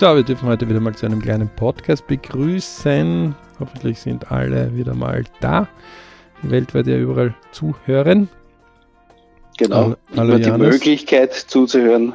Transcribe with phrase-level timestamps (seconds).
[0.00, 3.34] So, wir dürfen heute wieder mal zu einem kleinen Podcast begrüßen.
[3.58, 5.66] Hoffentlich sind alle wieder mal da.
[6.42, 8.28] Weltweit ja überall zuhören.
[9.58, 12.12] Genau, hallo, hallo die Möglichkeit zuzuhören.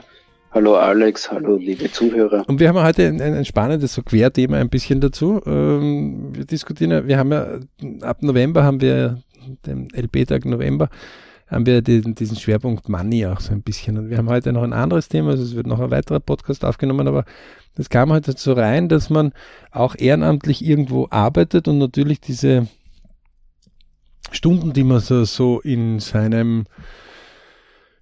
[0.52, 2.46] Hallo Alex, hallo liebe Zuhörer.
[2.48, 5.42] Und wir haben heute ein, ein spannendes so Querthema ein bisschen dazu.
[5.46, 7.60] Ähm, wir diskutieren, wir haben ja
[8.00, 9.22] ab November haben wir
[9.66, 10.88] den LP-Tag November
[11.54, 13.98] haben wir den, diesen Schwerpunkt Money auch so ein bisschen.
[13.98, 16.66] Und wir haben heute noch ein anderes Thema, also es wird noch ein weiterer Podcast
[16.66, 17.26] aufgenommen, aber
[17.76, 19.34] das kam heute so rein, dass man
[19.72, 22.68] auch ehrenamtlich irgendwo arbeitet und natürlich diese
[24.32, 26.66] Stunden, die man so, so in seinem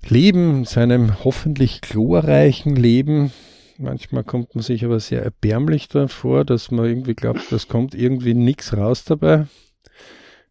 [0.07, 3.31] Leben, in seinem hoffentlich glorreichen Leben,
[3.77, 8.33] manchmal kommt man sich aber sehr erbärmlich davor, dass man irgendwie glaubt, das kommt irgendwie
[8.33, 9.47] nichts raus dabei.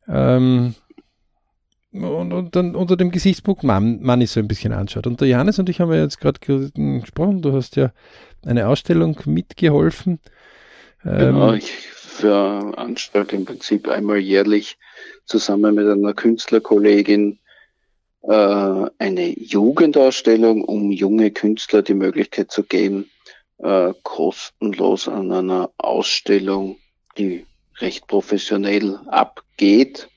[0.09, 0.75] Ähm,
[1.93, 5.07] und, und, dann unter dem Gesichtspunkt Mann, Money so ein bisschen anschaut.
[5.07, 7.93] Und der Johannes und ich haben ja jetzt gerade gesprochen, du hast ja
[8.45, 10.21] eine Ausstellung mitgeholfen.
[11.03, 14.77] Genau, ähm, ich veranstalte im Prinzip einmal jährlich
[15.25, 17.39] zusammen mit einer Künstlerkollegin
[18.23, 23.11] äh, eine Jugendausstellung, um junge Künstler die Möglichkeit zu geben,
[23.59, 26.77] äh, kostenlos an einer Ausstellung,
[27.17, 27.47] die
[27.79, 30.10] recht professionell abgeht,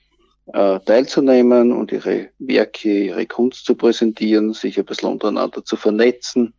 [0.47, 6.53] äh, teilzunehmen und ihre Werke, ihre Kunst zu präsentieren, sich ein bisschen untereinander zu vernetzen.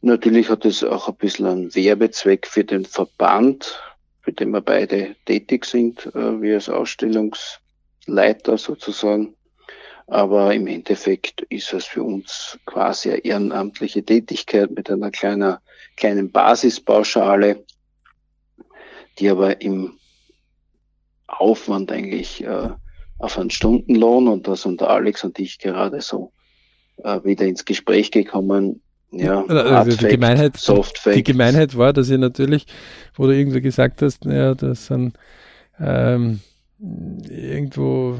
[0.00, 3.80] Natürlich hat es auch ein bisschen einen Werbezweck für den Verband,
[4.22, 9.36] für den wir beide tätig sind, äh, wie als Ausstellungsleiter sozusagen.
[10.06, 15.62] Aber im Endeffekt ist es für uns quasi eine ehrenamtliche Tätigkeit mit einer kleiner,
[15.96, 17.64] kleinen Basispauschale,
[19.18, 20.00] die aber im
[21.28, 22.70] Aufwand eigentlich äh,
[23.20, 26.32] auf einen Stundenlohn und da sind Alex und ich gerade so
[27.04, 28.82] äh, wieder ins Gespräch gekommen.
[29.12, 30.52] Ja, also die, Gemeinheit,
[31.04, 32.66] die Gemeinheit war, dass ihr natürlich,
[33.14, 35.18] wo du irgendwie gesagt hast, ja, das sind
[35.80, 36.40] ähm,
[37.28, 38.16] irgendwo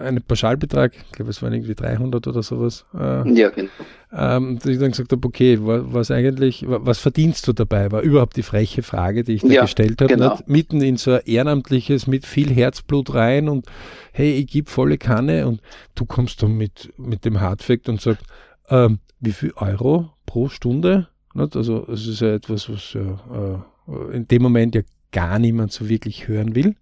[0.00, 2.86] einen Pauschalbetrag, ich glaube, es waren irgendwie 300 oder sowas.
[2.94, 3.70] Äh, ja, genau.
[4.12, 8.36] Ähm, dass ich dann gesagt habe, okay, was eigentlich, was verdienst du dabei, war überhaupt
[8.36, 10.14] die freche Frage, die ich da ja, gestellt habe.
[10.14, 10.38] Genau.
[10.46, 13.66] Mitten in so ein ehrenamtliches mit viel Herzblut rein und
[14.12, 15.60] hey, ich gebe volle Kanne und
[15.94, 18.24] du kommst dann mit, mit dem Hardfact und sagst,
[18.68, 21.08] ähm, wie viel Euro pro Stunde?
[21.34, 21.56] Nicht?
[21.56, 24.82] Also es ist ja etwas, was ja, äh, in dem Moment ja
[25.12, 26.74] gar niemand so wirklich hören will.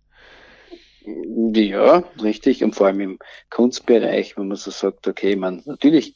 [1.55, 2.63] Ja, richtig.
[2.65, 3.19] Und vor allem im
[3.51, 6.15] Kunstbereich, wenn man so sagt, okay, man natürlich,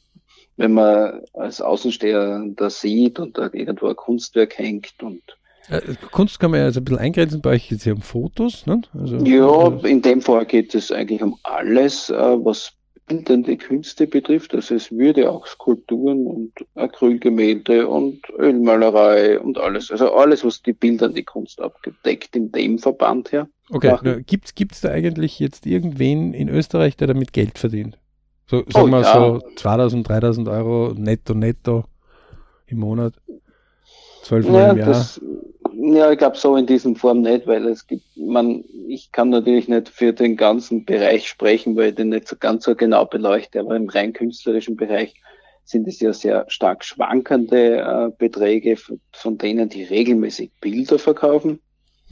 [0.57, 5.21] wenn man als Außensteher da sieht und da irgendwo ein Kunstwerk hängt und
[5.69, 8.01] äh, Kunst kann man ja also ein bisschen eingrenzen, bei euch geht es ja um
[8.01, 8.81] Fotos, ne?
[8.93, 12.73] Also, ja, in dem Fall geht es eigentlich um alles, äh, was
[13.07, 14.53] bildende Künste betrifft.
[14.53, 19.91] Also es würde auch Skulpturen und Acrylgemälde und Ölmalerei und alles.
[19.91, 23.47] Also alles, was die bildende Kunst abgedeckt in dem Verband her.
[23.69, 27.97] Okay, gibt es da eigentlich jetzt irgendwen in Österreich, der damit Geld verdient?
[28.47, 29.13] So, sagen oh, wir ja.
[29.13, 31.85] so 2000, 3000 Euro netto, netto
[32.67, 33.13] im Monat?
[34.23, 34.87] 12 Mal ja, im Jahr?
[34.87, 35.21] Das,
[35.77, 39.67] ja, ich glaube so in diesem Form nicht, weil es gibt, man, ich kann natürlich
[39.67, 43.59] nicht für den ganzen Bereich sprechen, weil ich den nicht so ganz so genau beleuchte,
[43.59, 45.15] aber im rein künstlerischen Bereich
[45.65, 48.77] sind es ja sehr stark schwankende äh, Beträge,
[49.11, 51.59] von denen die regelmäßig Bilder verkaufen.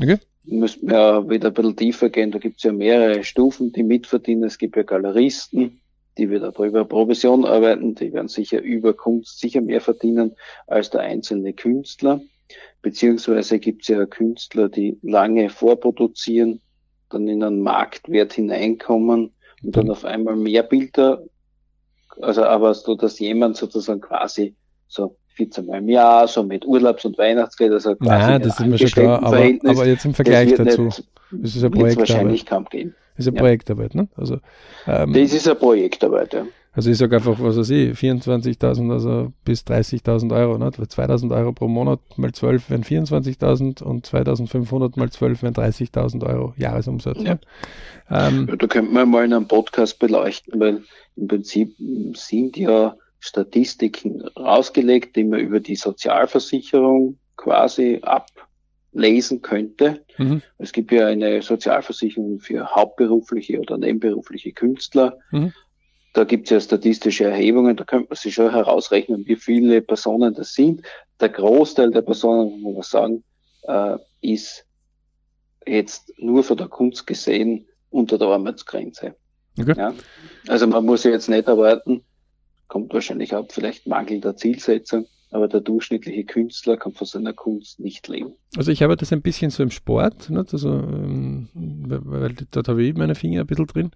[0.01, 0.17] Okay.
[0.45, 3.83] Müssten wir ja wieder ein bisschen tiefer gehen, da gibt es ja mehrere Stufen, die
[3.83, 4.43] mitverdienen.
[4.43, 5.79] Es gibt ja Galeristen,
[6.17, 10.35] die wieder darüber Provision arbeiten, die werden sicher über Kunst sicher mehr verdienen
[10.67, 12.21] als der einzelne Künstler.
[12.81, 16.61] Beziehungsweise gibt es ja Künstler, die lange vorproduzieren,
[17.09, 19.31] dann in einen Marktwert hineinkommen
[19.63, 21.23] und dann auf einmal mehr Bilder,
[22.21, 24.55] also aber so, dass jemand sozusagen quasi
[24.87, 28.65] so 14 Mal im Jahr, so mit Urlaubs- und Weihnachtsgeld, also quasi Nein, das ist
[28.65, 32.45] mir schon klar, aber, aber jetzt im Vergleich dazu, nicht, das ist ein Projekt wahrscheinlich
[32.45, 32.95] kaum geben.
[33.15, 33.41] Das ist eine ja.
[33.41, 34.07] Projektarbeit, ne?
[34.15, 34.39] Also,
[34.87, 36.45] ähm, das ist eine Projektarbeit, ja.
[36.75, 40.69] Also ich sage einfach, was weiß ich, 24.000, also bis 30.000 Euro, ne?
[40.69, 46.53] 2.000 Euro pro Monat mal 12 wären 24.000 und 2.500 mal 12 wären 30.000 Euro
[46.57, 47.21] Jahresumsatz.
[47.21, 47.37] Ja.
[48.09, 50.81] Ähm, ja, da könnte man mal in einem Podcast beleuchten, weil
[51.15, 51.75] im Prinzip
[52.15, 60.03] sind ja Statistiken rausgelegt, die man über die Sozialversicherung quasi ablesen könnte.
[60.17, 60.41] Mhm.
[60.57, 65.19] Es gibt ja eine Sozialversicherung für hauptberufliche oder nebenberufliche Künstler.
[65.29, 65.53] Mhm.
[66.13, 70.33] Da gibt es ja statistische Erhebungen, da könnte man sich schon herausrechnen, wie viele Personen
[70.35, 70.83] das sind.
[71.19, 73.23] Der Großteil der Personen, muss man
[73.63, 74.65] sagen, äh, ist
[75.65, 79.15] jetzt nur von der Kunst gesehen unter der Armutsgrenze.
[79.59, 79.73] Okay.
[79.77, 79.93] Ja?
[80.47, 82.03] Also man muss ja jetzt nicht erwarten,
[82.67, 87.79] kommt wahrscheinlich auch vielleicht Mangel der Zielsetzung, aber der durchschnittliche Künstler kann von seiner Kunst
[87.79, 88.33] nicht leben.
[88.55, 90.53] Also ich habe das ein bisschen so im Sport, nicht?
[90.53, 93.91] Also, ähm, weil dort habe ich meine Finger ein bisschen drin,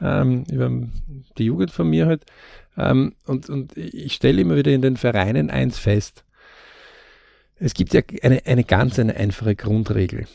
[0.00, 0.70] ähm, über
[1.36, 2.24] die Jugend von mir halt.
[2.76, 6.24] Ähm, und, und ich stelle immer wieder in den Vereinen eins fest.
[7.56, 10.26] Es gibt ja eine, eine ganz eine einfache Grundregel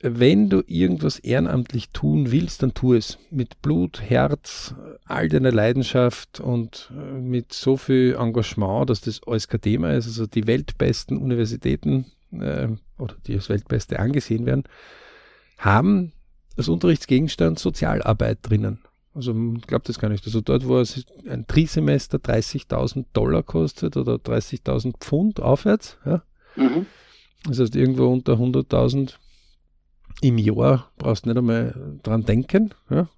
[0.00, 4.74] wenn du irgendwas ehrenamtlich tun willst, dann tu es mit Blut, Herz,
[5.04, 10.06] all deiner Leidenschaft und äh, mit so viel Engagement, dass das alles kein Thema ist.
[10.06, 12.68] Also die weltbesten Universitäten äh,
[12.98, 14.64] oder die als weltbeste angesehen werden,
[15.58, 16.12] haben
[16.56, 18.78] als Unterrichtsgegenstand Sozialarbeit drinnen.
[19.14, 20.24] Also ich glaube das gar nicht.
[20.26, 26.22] Also dort, wo es ein Trisemester 30.000 Dollar kostet oder 30.000 Pfund aufwärts, ja.
[26.54, 26.86] Mhm.
[27.44, 29.14] Das heißt irgendwo unter 100.000
[30.20, 32.74] im Jahr brauchst du nicht einmal dran denken.
[32.90, 33.08] Ja?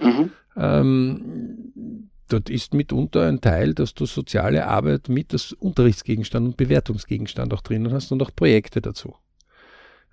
[0.00, 0.30] Mhm.
[0.56, 7.52] Ähm, dort ist mitunter ein Teil, dass du soziale Arbeit mit als Unterrichtsgegenstand und Bewertungsgegenstand
[7.52, 9.14] auch drinnen hast und auch Projekte dazu.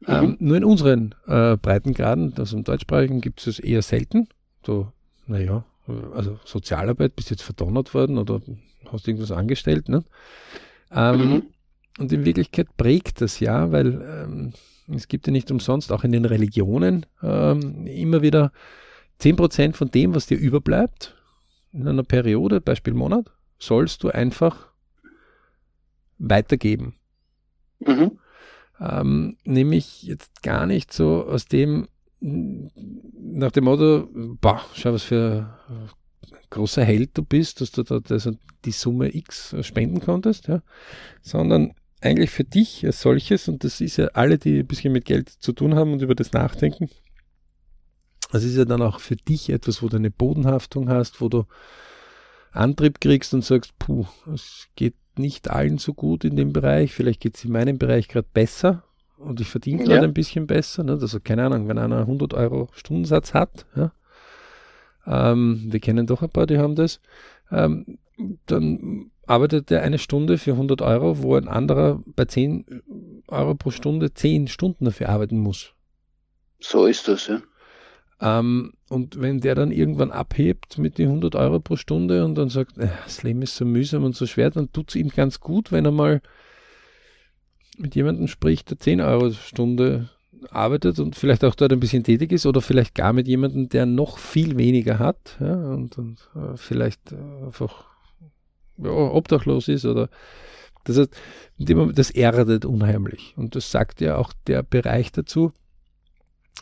[0.02, 0.08] Mhm.
[0.08, 4.28] Ähm, nur in unseren äh, Breitengraden, also im deutschsprachigen, gibt es das eher selten.
[4.66, 4.92] So,
[5.28, 5.64] naja,
[6.14, 8.42] also Sozialarbeit, bist jetzt verdonnert worden oder
[8.92, 9.90] hast irgendwas angestellt.
[9.90, 10.04] Ne?
[10.92, 11.44] Ähm, mhm.
[12.00, 14.54] Und in Wirklichkeit prägt das ja, weil ähm,
[14.88, 18.51] es gibt ja nicht umsonst auch in den Religionen ähm, immer wieder
[19.22, 21.16] 10% von dem, was dir überbleibt
[21.74, 24.72] in einer Periode, Beispiel Monat, sollst du einfach
[26.18, 26.95] weitergeben.
[27.80, 28.19] Mhm.
[28.80, 31.88] Ähm, nämlich jetzt gar nicht so aus dem,
[32.19, 34.10] nach dem Motto,
[34.42, 35.90] boah, schau, was für ein
[36.50, 38.00] großer Held du bist, dass du da
[38.66, 40.62] die Summe X spenden konntest, ja,
[41.22, 45.06] sondern eigentlich für dich als solches, und das ist ja alle, die ein bisschen mit
[45.06, 46.90] Geld zu tun haben und über das nachdenken,
[48.32, 51.46] das ist ja dann auch für dich etwas, wo du eine Bodenhaftung hast, wo du
[52.52, 57.22] Antrieb kriegst und sagst, puh, es geht nicht allen so gut in dem Bereich, vielleicht
[57.22, 58.84] geht es in meinem Bereich gerade besser
[59.18, 60.04] und ich verdiene gerade ja.
[60.04, 60.84] ein bisschen besser.
[60.84, 60.94] Ne?
[60.94, 63.92] Also keine Ahnung, wenn einer 100 Euro Stundensatz hat, ja,
[65.06, 67.00] ähm, wir kennen doch ein paar, die haben das,
[67.52, 67.98] ähm,
[68.46, 73.72] dann arbeitet er eine Stunde für 100 Euro, wo ein anderer bei 10 Euro pro
[73.72, 75.74] Stunde 10 Stunden dafür arbeiten muss.
[76.60, 77.42] So ist das, ja.
[78.20, 82.50] Ähm, und wenn der dann irgendwann abhebt mit den 100 Euro pro Stunde und dann
[82.50, 85.40] sagt, äh, das Leben ist so mühsam und so schwer, dann tut es ihm ganz
[85.40, 86.22] gut, wenn er mal
[87.78, 90.10] mit jemandem spricht, der 10 Euro Stunde
[90.50, 93.86] arbeitet und vielleicht auch dort ein bisschen tätig ist oder vielleicht gar mit jemandem, der
[93.86, 97.86] noch viel weniger hat ja, und, und äh, vielleicht äh, einfach
[98.78, 100.10] ja, obdachlos ist oder
[100.88, 101.16] das heißt,
[101.60, 103.34] das erdet unheimlich.
[103.36, 105.52] Und das sagt ja auch der Bereich dazu.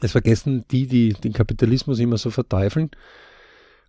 [0.01, 2.89] Es vergessen die, die den Kapitalismus immer so verteufeln.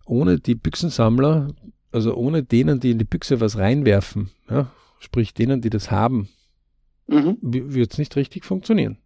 [0.05, 1.53] Ohne die Büchsensammler,
[1.91, 6.29] also ohne denen, die in die Büchse was reinwerfen, ja, sprich denen, die das haben,
[7.07, 7.37] mhm.
[7.41, 8.97] wird es nicht richtig funktionieren.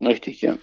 [0.00, 0.58] Richtig, ja.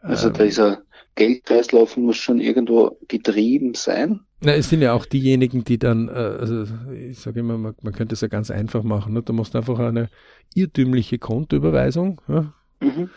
[0.00, 0.82] Also ähm, dieser
[1.14, 4.20] Geldkreislauf muss schon irgendwo getrieben sein.
[4.44, 7.92] Na, es sind ja auch diejenigen, die dann, äh, also ich sage immer, man, man,
[7.94, 9.14] könnte es ja ganz einfach machen.
[9.14, 9.22] Ne?
[9.22, 10.10] Du machst einfach eine
[10.54, 12.52] irrtümliche Kontoüberweisung ja?
[12.80, 13.08] mhm.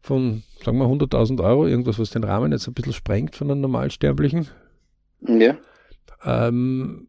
[0.00, 3.60] von, sagen wir, 100.000 Euro, irgendwas, was den Rahmen jetzt ein bisschen sprengt von einem
[3.60, 4.48] Normalsterblichen.
[5.20, 5.56] Ja.
[6.24, 7.08] Ähm,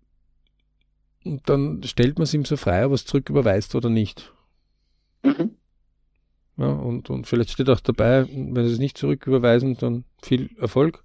[1.25, 4.33] und dann stellt man es ihm so frei, ob er es zurücküberweist oder nicht.
[5.23, 5.55] Mhm.
[6.57, 11.03] Ja, und, und vielleicht steht auch dabei, wenn sie es nicht zurücküberweisen, dann viel Erfolg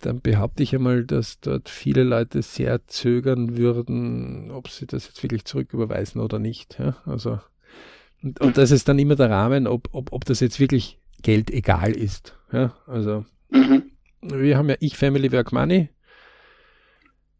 [0.00, 5.22] dann behaupte ich einmal, dass dort viele Leute sehr zögern würden, ob sie das jetzt
[5.22, 6.78] wirklich zurücküberweisen oder nicht.
[6.78, 6.96] Ja?
[7.04, 7.40] Also,
[8.22, 11.50] und, und das ist dann immer der Rahmen, ob, ob, ob das jetzt wirklich Geld
[11.50, 12.36] egal ist.
[12.52, 12.76] Ja?
[12.86, 13.90] Also, mhm.
[14.20, 15.88] wir haben ja Ich Family Work Money.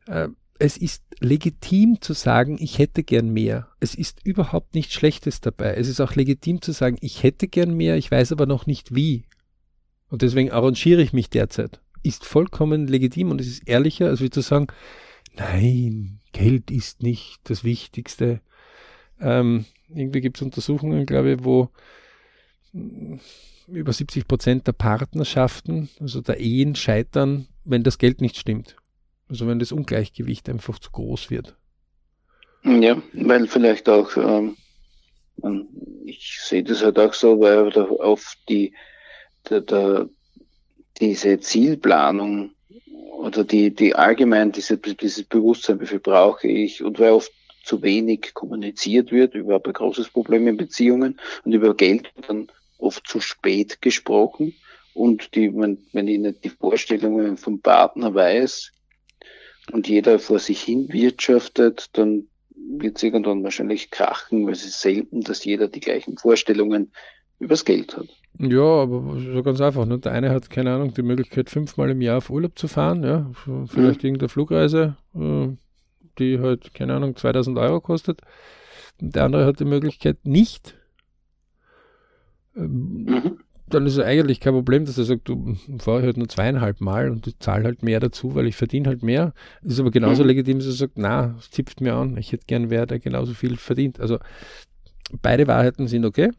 [0.07, 3.69] Äh, es ist legitim zu sagen, ich hätte gern mehr.
[3.79, 5.75] Es ist überhaupt nichts Schlechtes dabei.
[5.75, 8.93] Es ist auch legitim zu sagen, ich hätte gern mehr, ich weiß aber noch nicht
[8.93, 9.27] wie.
[10.09, 14.31] Und deswegen arrangiere ich mich derzeit ist vollkommen legitim und es ist ehrlicher, als wie
[14.31, 14.69] zu sagen,
[15.37, 18.40] nein, Geld ist nicht das Wichtigste.
[19.21, 21.71] Ähm, irgendwie gibt es Untersuchungen, glaube ich, wo
[22.73, 23.21] hm,
[23.67, 28.76] über 70 Prozent der Partnerschaften, also der Ehen, scheitern, wenn das Geld nicht stimmt.
[29.28, 31.57] Also wenn das Ungleichgewicht einfach zu groß wird.
[32.64, 34.57] Ja, weil vielleicht auch, ähm,
[36.05, 38.75] ich sehe das halt auch so, weil auf die,
[39.49, 40.09] der, der,
[41.00, 42.52] diese Zielplanung
[43.19, 47.33] oder die, die allgemein diese, dieses Bewusstsein, wie viel brauche ich und weil oft
[47.64, 53.07] zu wenig kommuniziert wird, überhaupt ein großes Problem in Beziehungen und über Geld dann oft
[53.07, 54.55] zu spät gesprochen
[54.95, 58.73] und die, wenn, wenn ich nicht die Vorstellungen vom Partner weiß
[59.73, 64.81] und jeder vor sich hin wirtschaftet, dann wird es irgendwann wahrscheinlich krachen, weil es ist
[64.81, 66.93] selten, dass jeder die gleichen Vorstellungen
[67.38, 68.09] übers Geld hat.
[68.38, 69.85] Ja, aber so ganz einfach.
[69.85, 69.99] Ne?
[69.99, 73.30] Der eine hat, keine Ahnung, die Möglichkeit, fünfmal im Jahr auf Urlaub zu fahren, ja,
[73.66, 74.07] vielleicht mhm.
[74.07, 75.49] irgendeine Flugreise, äh,
[76.18, 78.21] die halt, keine Ahnung, 2000 Euro kostet.
[79.00, 80.76] Der andere hat die Möglichkeit nicht.
[82.57, 83.38] Ähm, mhm.
[83.66, 87.11] Dann ist es eigentlich kein Problem, dass er sagt, du fahre halt nur zweieinhalb Mal
[87.11, 89.35] und ich zahle halt mehr dazu, weil ich verdiene halt mehr.
[89.62, 90.28] Das ist aber genauso mhm.
[90.28, 93.35] legitim, dass er sagt, na, es zipft mir an, ich hätte gern wer, der genauso
[93.35, 94.00] viel verdient.
[94.00, 94.18] Also
[95.21, 96.30] beide Wahrheiten sind okay.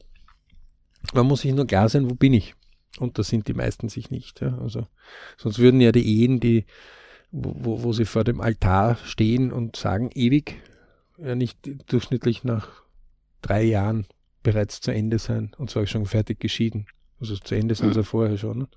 [1.14, 2.56] Man muss sich nur klar sein, wo bin ich?
[3.00, 4.42] Und da sind die meisten sich nicht.
[4.42, 4.58] Ja.
[4.60, 4.88] Also
[5.38, 6.66] sonst würden ja die Ehen, die
[7.32, 10.62] wo, wo sie vor dem Altar stehen und sagen ewig,
[11.18, 11.58] ja nicht
[11.92, 12.84] durchschnittlich nach
[13.42, 14.08] drei Jahren
[14.42, 16.88] bereits zu Ende sein und zwar schon fertig geschieden.
[17.20, 18.06] Also zu Ende sind sie mhm.
[18.06, 18.68] vorher schon.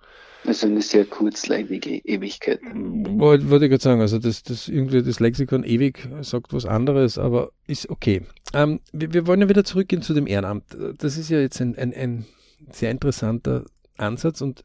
[0.44, 2.60] Also eine sehr kurzlebige Ewigkeit.
[2.74, 7.16] Wollte, wollte ich gerade sagen, also das, das irgendwie das Lexikon ewig sagt was anderes,
[7.16, 8.22] aber ist okay.
[8.52, 10.64] Ähm, wir, wir, wollen ja wieder zurückgehen zu dem Ehrenamt.
[10.98, 12.26] Das ist ja jetzt ein, ein, ein
[12.72, 13.64] sehr interessanter
[13.96, 14.64] Ansatz und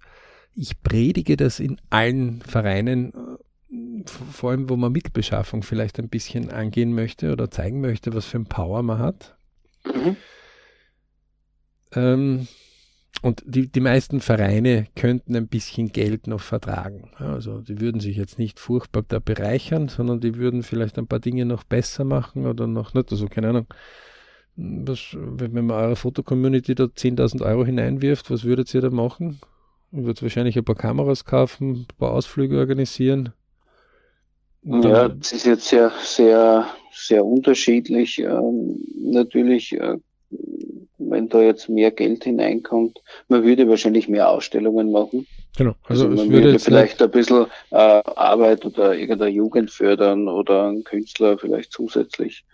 [0.56, 3.14] ich predige das in allen Vereinen
[4.06, 8.38] vor allem, wo man Mittelbeschaffung vielleicht ein bisschen angehen möchte oder zeigen möchte, was für
[8.38, 9.38] ein Power man hat.
[9.86, 10.16] Mhm.
[11.94, 12.48] Ähm,
[13.22, 17.12] und die, die meisten Vereine könnten ein bisschen Geld noch vertragen.
[17.18, 21.20] Also die würden sich jetzt nicht furchtbar da bereichern, sondern die würden vielleicht ein paar
[21.20, 23.68] Dinge noch besser machen oder noch nicht, also keine Ahnung.
[24.56, 29.40] Was, wenn man eure Fotocommunity da 10.000 Euro hineinwirft, was würdet ihr da machen?
[29.92, 33.34] Ihr würdet wahrscheinlich ein paar Kameras kaufen, ein paar Ausflüge organisieren,
[34.64, 38.20] ja, das ist jetzt sehr, sehr, sehr unterschiedlich.
[38.20, 39.98] Ähm, natürlich, äh,
[40.98, 45.26] wenn da jetzt mehr Geld hineinkommt, man würde wahrscheinlich mehr Ausstellungen machen.
[45.58, 45.74] Genau.
[45.88, 50.68] Also, also man würde, würde vielleicht ein bisschen äh, Arbeit oder irgendeine Jugend fördern oder
[50.68, 52.46] einen Künstler vielleicht zusätzlich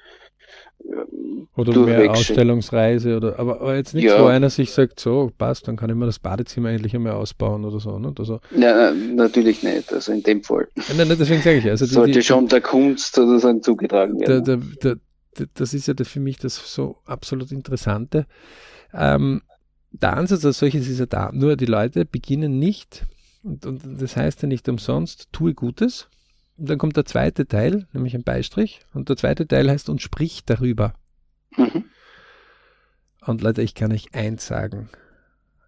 [1.55, 4.21] oder mehr Ausstellungsreise oder aber, aber jetzt nicht ja.
[4.21, 7.63] wo einer sich sagt, so passt, dann kann ich mir das Badezimmer endlich einmal ausbauen
[7.63, 7.99] oder so.
[7.99, 8.13] Ne?
[8.17, 10.67] Also, ja, natürlich nicht, also in dem Fall.
[10.75, 14.43] Nein, nein, deswegen sage ich also die, Sollte die, schon der Kunst sozusagen zugetragen werden.
[14.43, 15.01] Der, der, der,
[15.53, 18.25] das ist ja für mich das so absolut Interessante.
[18.93, 19.41] Ähm,
[19.91, 23.05] der Ansatz als solches ist ja da, nur die Leute beginnen nicht,
[23.43, 26.07] und, und das heißt ja nicht umsonst, tue Gutes,
[26.57, 28.81] und dann kommt der zweite Teil, nämlich ein Beistrich.
[28.93, 30.93] Und der zweite Teil heißt und spricht darüber.
[31.57, 31.85] Mhm.
[33.25, 34.89] Und Leute, ich kann euch eins sagen.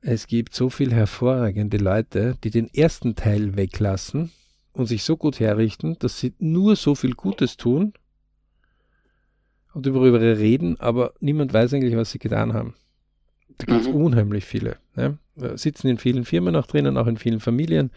[0.02, 4.32] Es gibt so viele hervorragende Leute, die den ersten Teil weglassen
[4.74, 7.94] und sich so gut herrichten, dass sie nur so viel Gutes tun
[9.76, 12.74] und darüber reden, aber niemand weiß eigentlich, was sie getan haben.
[13.58, 13.96] Da gibt es mhm.
[13.96, 14.78] unheimlich viele.
[14.96, 15.18] Ne?
[15.56, 17.92] Sitzen in vielen Firmen auch drinnen, auch in vielen Familien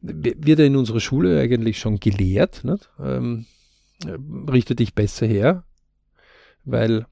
[0.00, 2.64] wird er in unserer Schule eigentlich schon gelehrt.
[2.98, 3.46] Ähm,
[4.50, 5.64] richte dich besser her,
[6.64, 7.06] weil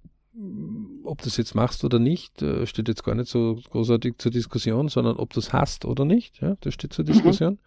[1.05, 4.33] ob du das jetzt machst oder nicht, äh, steht jetzt gar nicht so großartig zur
[4.33, 7.13] Diskussion, sondern ob du es hast oder nicht, ja, das steht zur mhm.
[7.13, 7.53] Diskussion.
[7.55, 7.59] Mhm.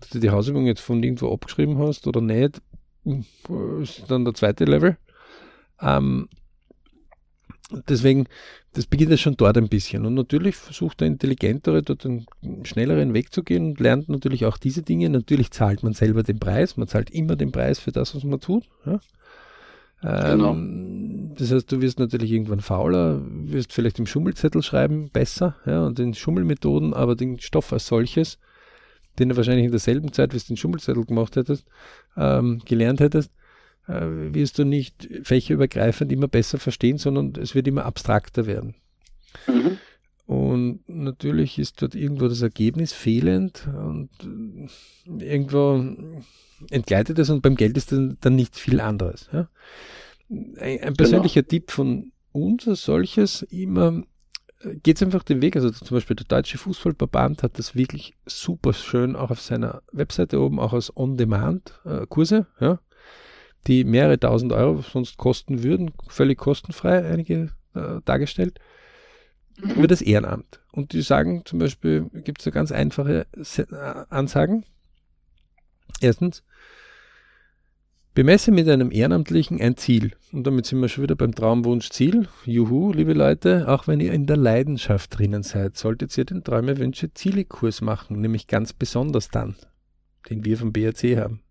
[0.00, 2.60] Dass du die Hausübung jetzt von irgendwo abgeschrieben hast oder nicht,
[3.80, 4.96] ist dann der zweite Level.
[5.82, 6.28] Ähm,
[7.88, 8.26] deswegen,
[8.74, 10.06] das beginnt ja schon dort ein bisschen.
[10.06, 12.26] Und natürlich versucht der Intelligentere dort einen
[12.64, 15.10] schnelleren Weg zu gehen und lernt natürlich auch diese Dinge.
[15.10, 16.76] Natürlich zahlt man selber den Preis.
[16.76, 18.64] Man zahlt immer den Preis für das, was man tut.
[18.86, 19.00] Ja?
[20.02, 20.52] Genau.
[20.52, 25.86] Ähm, das heißt, du wirst natürlich irgendwann fauler, wirst vielleicht im Schummelzettel schreiben besser, ja,
[25.86, 28.38] und den Schummelmethoden, aber den Stoff als solches,
[29.18, 31.66] den du wahrscheinlich in derselben Zeit, wie du den Schummelzettel gemacht hättest,
[32.16, 33.30] ähm, gelernt hättest,
[33.86, 38.74] wirst du nicht fächerübergreifend immer besser verstehen, sondern es wird immer abstrakter werden.
[39.46, 39.78] Mhm.
[40.26, 45.84] Und natürlich ist dort irgendwo das Ergebnis fehlend und äh, irgendwo
[46.70, 49.28] entgleitet es und beim Geld ist dann, dann nicht viel anderes.
[49.32, 49.48] Ja?
[50.30, 51.50] Ein, ein, persönlicher genau.
[51.50, 54.04] Tipp von uns als solches immer
[54.60, 55.56] äh, geht es einfach den Weg.
[55.56, 60.40] Also zum Beispiel der Deutsche Fußballverband hat das wirklich super schön auch auf seiner Webseite
[60.40, 62.46] oben, auch als On-Demand-Kurse.
[62.60, 62.80] Ja?
[63.66, 68.58] Die mehrere tausend Euro sonst kosten würden, völlig kostenfrei einige äh, dargestellt,
[69.60, 69.72] mhm.
[69.72, 70.60] über das Ehrenamt.
[70.72, 73.64] Und die sagen zum Beispiel, gibt es da ganz einfache äh,
[74.10, 74.64] Ansagen.
[76.00, 76.42] Erstens,
[78.14, 80.12] bemesse mit einem Ehrenamtlichen ein Ziel.
[80.32, 82.28] Und damit sind wir schon wieder beim Traumwunsch Ziel.
[82.44, 86.78] Juhu, liebe Leute, auch wenn ihr in der Leidenschaft drinnen seid, solltet ihr den Träume,
[86.78, 89.56] Wünsche, Ziele Kurs machen, nämlich ganz besonders dann,
[90.28, 91.42] den wir vom BRC haben.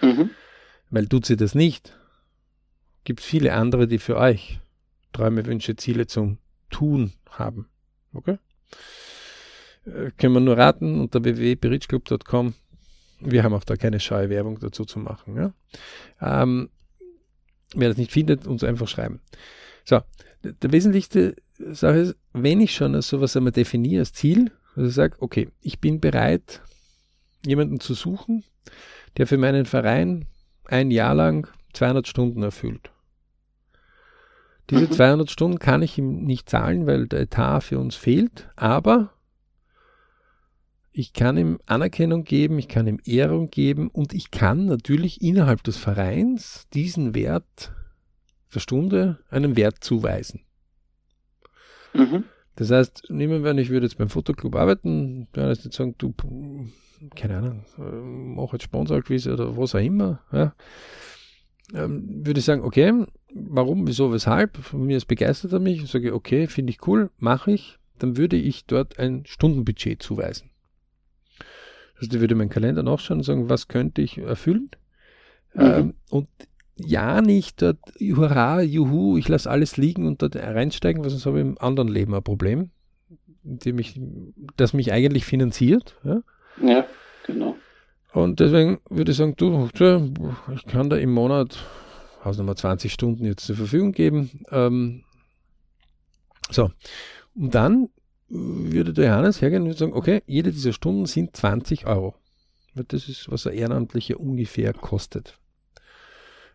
[0.00, 0.30] Mhm.
[0.90, 1.96] Weil tut sie das nicht,
[3.04, 4.60] gibt es viele andere, die für euch
[5.12, 6.38] Träume, Wünsche, Ziele zum
[6.70, 7.68] Tun haben.
[8.12, 8.38] Okay?
[9.86, 12.54] Äh, können wir nur raten unter www.berichclub.com.
[13.20, 15.36] Wir haben auch da keine scheue Werbung dazu zu machen.
[15.36, 16.42] Ja?
[16.42, 16.68] Ähm,
[17.74, 19.20] wer das nicht findet, uns einfach schreiben.
[19.84, 20.00] So,
[20.42, 25.48] der wesentlichste Sache ist, wenn ich schon sowas einmal definiere als Ziel, also sage, okay,
[25.60, 26.62] ich bin bereit,
[27.46, 28.44] jemanden zu suchen,
[29.16, 30.26] der für meinen Verein
[30.66, 32.90] ein Jahr lang 200 Stunden erfüllt.
[34.70, 35.30] Diese 200 mhm.
[35.30, 39.10] Stunden kann ich ihm nicht zahlen, weil der Etat für uns fehlt, aber
[40.96, 45.62] ich kann ihm Anerkennung geben, ich kann ihm Ehrung geben und ich kann natürlich innerhalb
[45.64, 47.72] des Vereins diesen Wert
[48.54, 50.42] der Stunde einen Wert zuweisen.
[51.92, 52.24] Mhm.
[52.56, 55.96] Das heißt, nehmen wir an, ich würde jetzt beim Fotoclub arbeiten, dann ist jetzt sagen,
[55.98, 56.14] du,
[57.14, 60.54] keine Ahnung, äh, mach jetzt Sponsorquise oder was auch immer, ja.
[61.74, 64.56] ähm, würde ich sagen, okay, warum, wieso, weshalb?
[64.56, 68.36] Von mir ist begeistert er mich, sage, okay, finde ich cool, mache ich, dann würde
[68.36, 70.50] ich dort ein Stundenbudget zuweisen.
[71.96, 74.70] Also ich würde meinen Kalender nachschauen und sagen, was könnte ich erfüllen?
[75.54, 75.62] Mhm.
[75.62, 76.28] Ähm, und
[76.76, 81.38] ja nicht dort, hurra, juhu, ich lasse alles liegen und dort reinsteigen, weil sonst habe
[81.38, 82.70] ich im anderen Leben ein Problem,
[83.42, 84.00] dem ich,
[84.56, 85.96] das mich eigentlich finanziert.
[86.04, 86.22] Ja,
[86.62, 86.86] ja
[87.26, 87.56] genau.
[88.12, 89.68] Und deswegen würde ich sagen, du,
[90.54, 91.58] ich kann da im Monat
[92.24, 94.44] Hausnummer 20 Stunden jetzt zur Verfügung geben.
[94.50, 95.04] Ähm,
[96.50, 96.70] so,
[97.34, 97.88] und dann
[98.28, 102.14] würde der Johannes hergehen und sagen, okay, jede dieser Stunden sind 20 Euro.
[102.74, 105.38] Das ist, was ein Ehrenamtlicher ungefähr kostet.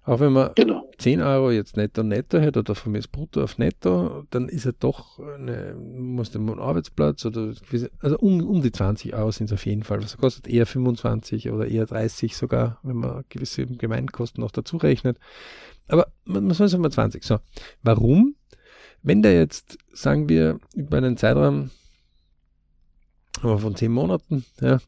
[0.04, 0.90] Auch wenn man genau.
[0.98, 4.66] 10 Euro jetzt netto netto hätte oder von mir ist brutto auf netto, dann ist
[4.66, 7.54] er doch eine, muss den Arbeitsplatz oder
[8.00, 10.02] also um, um die 20 Euro sind es auf jeden Fall.
[10.02, 15.20] Was kostet eher 25 oder eher 30 sogar, wenn man gewisse Gemeinkosten noch dazu rechnet.
[15.88, 17.24] Aber man muss sagen mal 20.
[17.24, 17.40] So,
[17.84, 18.36] warum?
[19.02, 21.72] Wenn der jetzt, sagen wir, über einen Zeitraum
[23.42, 24.80] von 10 Monaten, ja,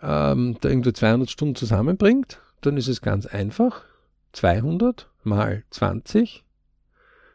[0.00, 3.82] ähm, da irgendwo 200 Stunden zusammenbringt, dann ist es ganz einfach
[4.32, 6.44] 200 mal 20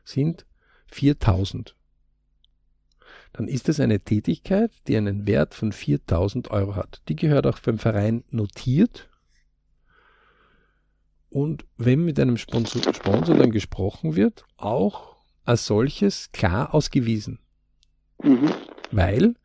[0.04, 0.46] sind
[0.88, 1.76] 4000.
[3.34, 7.02] Dann ist es eine Tätigkeit, die einen Wert von 4000 Euro hat.
[7.10, 9.10] Die gehört auch beim Verein notiert.
[11.30, 17.40] Und wenn mit einem Sponsor, Sponsor dann gesprochen wird, auch als solches klar ausgewiesen.
[18.24, 18.54] Mhm.
[18.92, 19.36] Weil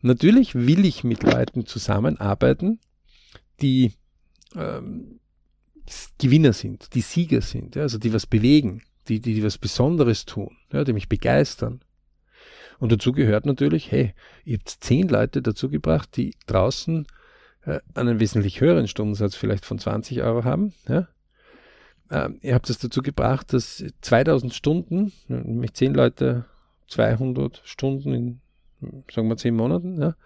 [0.00, 2.78] natürlich will ich mit Leuten zusammenarbeiten,
[3.60, 3.94] die
[4.54, 5.18] ähm,
[6.18, 10.24] Gewinner sind, die Sieger sind, ja, also die was bewegen, die, die, die was Besonderes
[10.24, 11.80] tun, ja, die mich begeistern.
[12.78, 14.12] Und dazu gehört natürlich, hey,
[14.44, 17.06] ihr habt zehn Leute dazu gebracht, die draußen
[17.64, 20.74] äh, einen wesentlich höheren Stundensatz vielleicht von 20 Euro haben.
[20.88, 21.08] Ja?
[22.10, 26.46] Ähm, ihr habt es dazu gebracht, dass 2000 Stunden, nämlich zehn Leute
[26.88, 28.40] 200 Stunden in,
[29.10, 30.16] sagen wir, zehn Monaten, ja,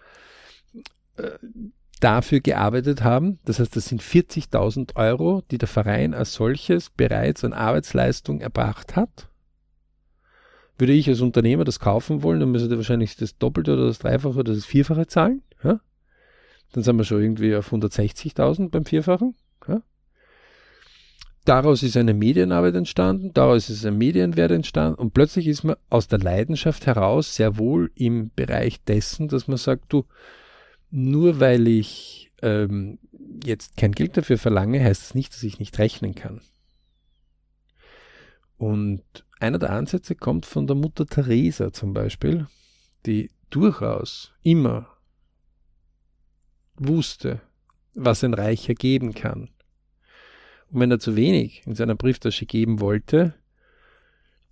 [1.17, 1.39] äh,
[2.01, 3.39] dafür gearbeitet haben.
[3.45, 8.97] Das heißt, das sind 40.000 Euro, die der Verein als solches bereits an Arbeitsleistung erbracht
[8.97, 9.29] hat.
[10.79, 14.39] Würde ich als Unternehmer das kaufen wollen, dann müsste wahrscheinlich das Doppelte oder das Dreifache
[14.39, 15.43] oder das Vierfache zahlen.
[15.65, 15.81] Ja?
[16.73, 19.35] Dann sind wir schon irgendwie auf 160.000 beim Vierfachen.
[19.67, 19.81] Ja?
[21.47, 26.09] Daraus ist eine Medienarbeit entstanden, daraus ist ein Medienwert entstanden und plötzlich ist man aus
[26.09, 30.05] der Leidenschaft heraus sehr wohl im Bereich dessen, dass man sagt, du,
[30.97, 32.99] nur weil ich ähm,
[33.45, 36.41] jetzt kein Geld dafür verlange, heißt es das nicht, dass ich nicht rechnen kann.
[38.57, 39.05] Und
[39.39, 42.47] einer der Ansätze kommt von der Mutter Teresa zum Beispiel,
[43.05, 44.89] die durchaus immer
[46.77, 47.43] wusste,
[47.93, 49.51] was ein Reicher geben kann.
[50.71, 53.35] Und wenn er zu wenig in seiner Brieftasche geben wollte,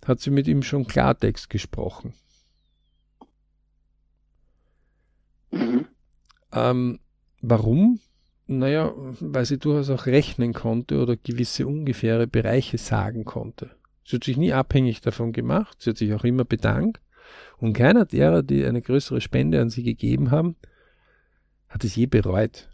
[0.05, 2.13] hat sie mit ihm schon Klartext gesprochen.
[5.49, 5.87] Mhm.
[6.55, 6.99] Ähm,
[7.41, 7.99] warum?
[8.47, 13.71] Naja, weil sie durchaus auch rechnen konnte oder gewisse ungefähre Bereiche sagen konnte.
[14.05, 17.01] Sie hat sich nie abhängig davon gemacht, sie hat sich auch immer bedankt.
[17.57, 20.55] Und keiner derer, die eine größere Spende an sie gegeben haben,
[21.69, 22.69] hat es je bereut.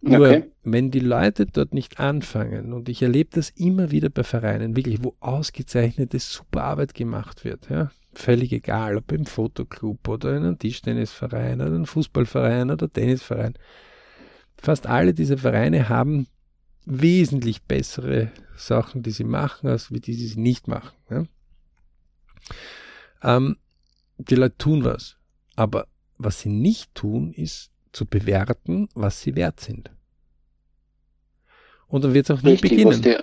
[0.00, 0.44] Nur, okay.
[0.62, 5.02] wenn die Leute dort nicht anfangen, und ich erlebe das immer wieder bei Vereinen, wirklich,
[5.02, 10.58] wo ausgezeichnete super Arbeit gemacht wird, ja, völlig egal, ob im Fotoclub oder in einem
[10.58, 13.54] Tischtennisverein oder einem Fußballverein oder Tennisverein.
[14.56, 16.26] Fast alle diese Vereine haben
[16.86, 20.96] wesentlich bessere Sachen, die sie machen, als wie die, die sie nicht machen.
[21.10, 21.24] Ja?
[23.22, 23.56] Ähm,
[24.18, 25.16] die Leute tun was.
[25.56, 29.90] Aber was sie nicht tun, ist zu bewerten, was sie wert sind.
[31.88, 32.90] Und dann wird es auch nie Richtig, beginnen.
[32.90, 33.16] Was die,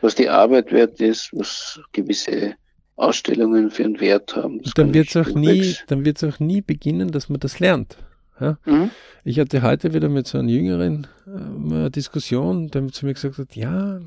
[0.00, 2.54] was die Arbeit wert ist, was gewisse
[2.96, 4.62] Ausstellungen für einen Wert haben.
[4.62, 7.60] Das dann wird es auch nie, dann wird es auch nie beginnen, dass man das
[7.60, 7.98] lernt.
[8.40, 8.58] Ja?
[8.64, 8.90] Mhm.
[9.24, 13.38] Ich hatte heute wieder mit so einem Jüngeren äh, eine Diskussion, der zu mir gesagt
[13.38, 14.00] hat, ja,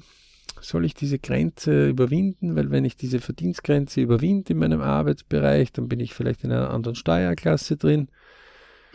[0.61, 2.55] soll ich diese Grenze überwinden?
[2.55, 6.71] Weil wenn ich diese Verdienstgrenze überwinde in meinem Arbeitsbereich, dann bin ich vielleicht in einer
[6.71, 8.09] anderen Steuerklasse drin.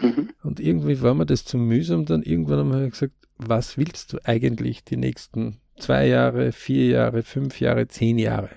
[0.00, 0.30] Mhm.
[0.42, 2.04] Und irgendwie war mir das zu mühsam.
[2.04, 7.22] Dann irgendwann haben wir gesagt, was willst du eigentlich die nächsten zwei Jahre, vier Jahre,
[7.22, 8.50] fünf Jahre, zehn Jahre?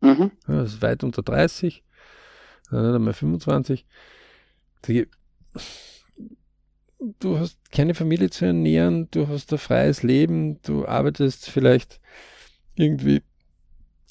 [0.00, 0.30] Mhm.
[0.46, 1.82] Ja, das ist weit unter 30,
[2.70, 3.86] dann einmal 25.
[7.20, 12.00] Du hast keine Familie zu ernähren, du hast ein freies Leben, du arbeitest vielleicht
[12.74, 13.22] irgendwie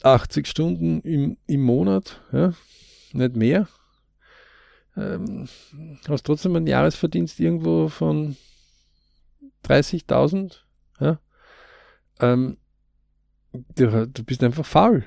[0.03, 2.53] 80 Stunden im, im Monat, ja,
[3.13, 3.67] nicht mehr.
[4.95, 5.47] Ähm,
[6.07, 8.35] hast trotzdem einen Jahresverdienst irgendwo von
[9.63, 10.63] 30.000,
[10.99, 11.19] ja.
[12.19, 12.57] Ähm,
[13.75, 15.05] du, du bist einfach faul.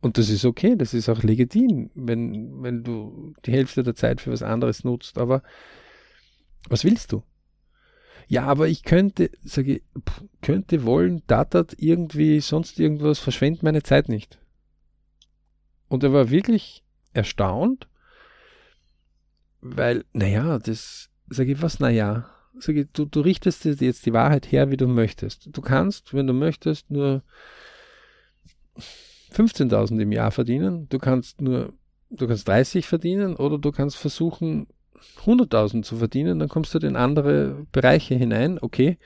[0.00, 4.20] Und das ist okay, das ist auch legitim, wenn, wenn du die Hälfte der Zeit
[4.20, 5.18] für was anderes nutzt.
[5.18, 5.42] Aber
[6.68, 7.22] was willst du?
[8.26, 9.82] Ja, aber ich könnte, sage ich,
[10.40, 14.38] könnte wollen, datat irgendwie, sonst irgendwas, verschwendet meine Zeit nicht.
[15.88, 17.88] Und er war wirklich erstaunt,
[19.60, 24.50] weil, naja, das, sage ich, was, naja, sage ich, du, du richtest jetzt die Wahrheit
[24.52, 25.48] her, wie du möchtest.
[25.50, 27.24] Du kannst, wenn du möchtest, nur
[29.32, 31.72] 15.000 im Jahr verdienen, du kannst nur,
[32.10, 34.66] du kannst 30 verdienen oder du kannst versuchen,
[35.24, 38.98] 100.000 zu verdienen, dann kommst du in andere Bereiche hinein, okay.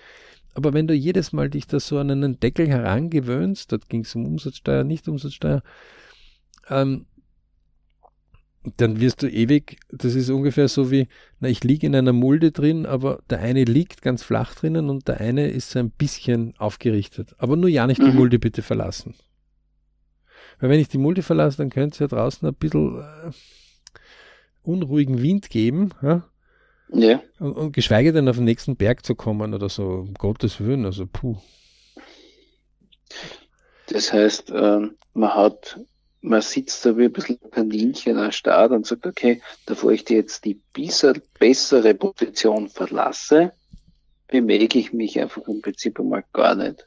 [0.55, 4.15] Aber wenn du jedes Mal dich da so an einen Deckel herangewöhnst, dort ging es
[4.15, 5.63] um Umsatzsteuer, nicht Umsatzsteuer,
[6.69, 7.07] ähm,
[8.77, 11.09] dann wirst du ewig, das ist ungefähr so wie,
[11.39, 15.07] na, ich liege in einer Mulde drin, aber der eine liegt ganz flach drinnen und
[15.07, 17.35] der eine ist so ein bisschen aufgerichtet.
[17.39, 18.17] Aber nur ja nicht die mhm.
[18.17, 19.15] Mulde bitte verlassen.
[20.61, 23.31] Weil wenn ich die Mulde verlasse, dann könnte es ja draußen ein bisschen äh,
[24.63, 25.91] unruhigen Wind geben.
[26.03, 26.25] Ja?
[26.89, 27.21] ja.
[27.39, 30.85] Und, und, geschweige denn auf den nächsten Berg zu kommen oder so, um Gottes Willen,
[30.85, 31.37] also puh.
[33.89, 34.81] Das heißt, äh,
[35.13, 35.79] man hat,
[36.21, 40.17] man sitzt da wie ein bisschen Kaninchen am Start und sagt, okay, bevor ich dir
[40.17, 43.53] jetzt die bessere Position verlasse,
[44.29, 46.87] bewege ich mich einfach im Prinzip einmal gar nicht.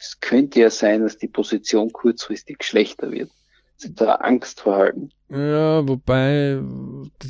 [0.00, 3.30] Es könnte ja sein, dass die Position kurzfristig schlechter wird
[3.88, 5.12] da Angstverhalten.
[5.30, 6.60] Ja, wobei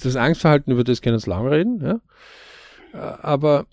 [0.03, 2.01] das Angstverhalten, über das können wir lang reden, ja.
[3.23, 3.67] Aber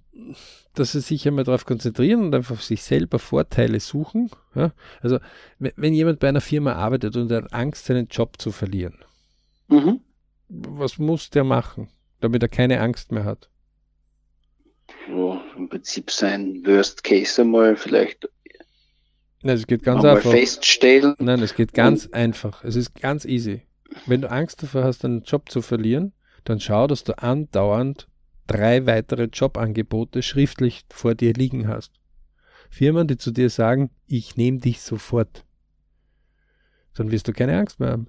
[0.75, 4.29] dass sie sich einmal darauf konzentrieren und einfach sich selber Vorteile suchen.
[4.53, 4.73] Ja?
[5.01, 5.19] Also
[5.57, 8.99] wenn jemand bei einer Firma arbeitet und er hat Angst, seinen Job zu verlieren,
[9.69, 10.01] mhm.
[10.49, 13.49] was muss der machen, damit er keine Angst mehr hat?
[15.09, 18.29] Ja, Im Prinzip sein Worst Case einmal vielleicht
[19.43, 20.31] Nein, es geht ganz einfach.
[20.31, 21.15] feststellen.
[21.19, 22.63] Nein, es geht ganz einfach.
[22.63, 23.61] Es ist ganz easy.
[24.05, 28.07] Wenn du Angst davor hast, einen Job zu verlieren, dann schau, dass du andauernd
[28.47, 31.91] drei weitere Jobangebote schriftlich vor dir liegen hast.
[32.69, 35.45] Firmen, die zu dir sagen, ich nehme dich sofort.
[36.95, 38.07] Dann wirst du keine Angst mehr haben.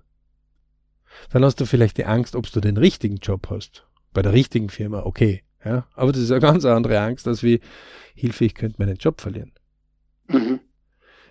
[1.31, 3.87] Dann hast du vielleicht die Angst, ob du den richtigen Job hast.
[4.13, 5.43] Bei der richtigen Firma, okay.
[5.65, 7.61] Ja, aber das ist eine ganz andere Angst, als wie
[8.15, 9.53] Hilfe, ich könnte meinen Job verlieren.
[10.29, 10.61] Mhm.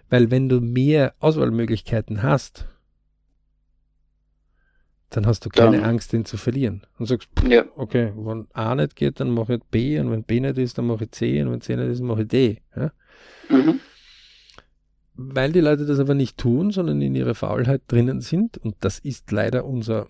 [0.10, 2.68] Weil wenn du mehr Auswahlmöglichkeiten hast,
[5.10, 6.86] dann hast du keine dann, Angst, den zu verlieren.
[6.98, 7.66] Und sagst, pff, ja.
[7.76, 10.88] okay, wenn A nicht geht, dann mache ich B und wenn B nicht ist, dann
[10.88, 12.62] mache ich C und wenn C nicht ist, mache ich D.
[12.76, 12.92] Ja?
[13.50, 13.80] Mhm.
[15.14, 19.00] Weil die Leute das aber nicht tun, sondern in ihrer Faulheit drinnen sind und das
[19.00, 20.08] ist leider unser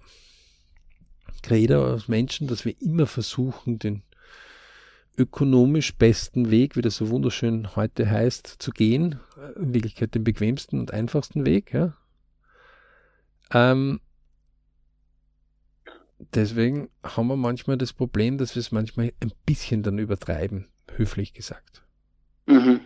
[1.44, 4.02] Credo aus Menschen, dass wir immer versuchen, den
[5.18, 9.20] ökonomisch besten Weg, wie das so wunderschön heute heißt, zu gehen.
[9.56, 11.74] In Wirklichkeit den bequemsten und einfachsten Weg.
[11.74, 11.98] Ja.
[13.52, 14.00] Ähm,
[16.34, 21.34] deswegen haben wir manchmal das Problem, dass wir es manchmal ein bisschen dann übertreiben, höflich
[21.34, 21.84] gesagt.
[22.46, 22.82] Mhm.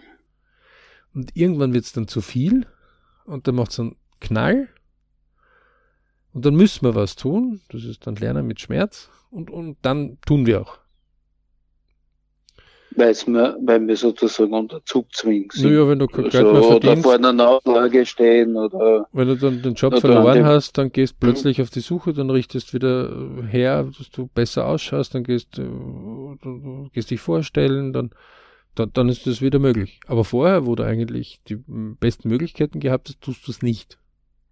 [1.14, 2.66] Und irgendwann wird es dann zu viel
[3.26, 4.70] und dann macht es einen Knall
[6.34, 7.62] und dann müssen wir was tun.
[7.70, 10.81] Das ist dann Lernen mit Schmerz und, und dann tun wir auch.
[12.96, 15.72] Weil's wir, weil wir sozusagen unter Zugzwing sind.
[15.72, 17.06] Naja, wenn du kein Geld also, mehr verdienst.
[17.06, 19.08] Oder vor einer Auflage stehen oder.
[19.14, 21.26] Wenn du dann den Job verloren hast, dann gehst mhm.
[21.26, 23.16] plötzlich auf die Suche, dann richtest wieder
[23.50, 28.12] her, dass du besser ausschaust, dann gehst, äh, du gehst dich vorstellen, dann,
[28.76, 30.02] dann, dann ist das wieder möglich.
[30.08, 31.58] Aber vorher, wo du eigentlich die
[32.00, 34.00] besten Möglichkeiten gehabt hast, tust du es nicht.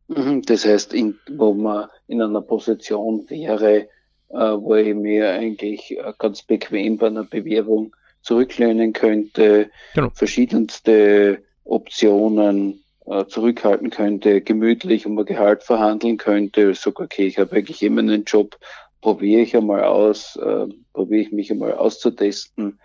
[0.07, 3.87] Mhm, das heißt, in, wo man in einer Position wäre,
[4.29, 10.09] äh, wo ich mir eigentlich äh, ganz bequem bei einer Bewerbung zurücklehnen könnte, genau.
[10.13, 17.55] verschiedenste Optionen äh, zurückhalten könnte, gemütlich um ein Gehalt verhandeln könnte, sogar okay, ich habe
[17.55, 18.57] eigentlich immer einen Job
[19.01, 22.79] probiere ich einmal aus, äh, probiere ich mich einmal auszutesten.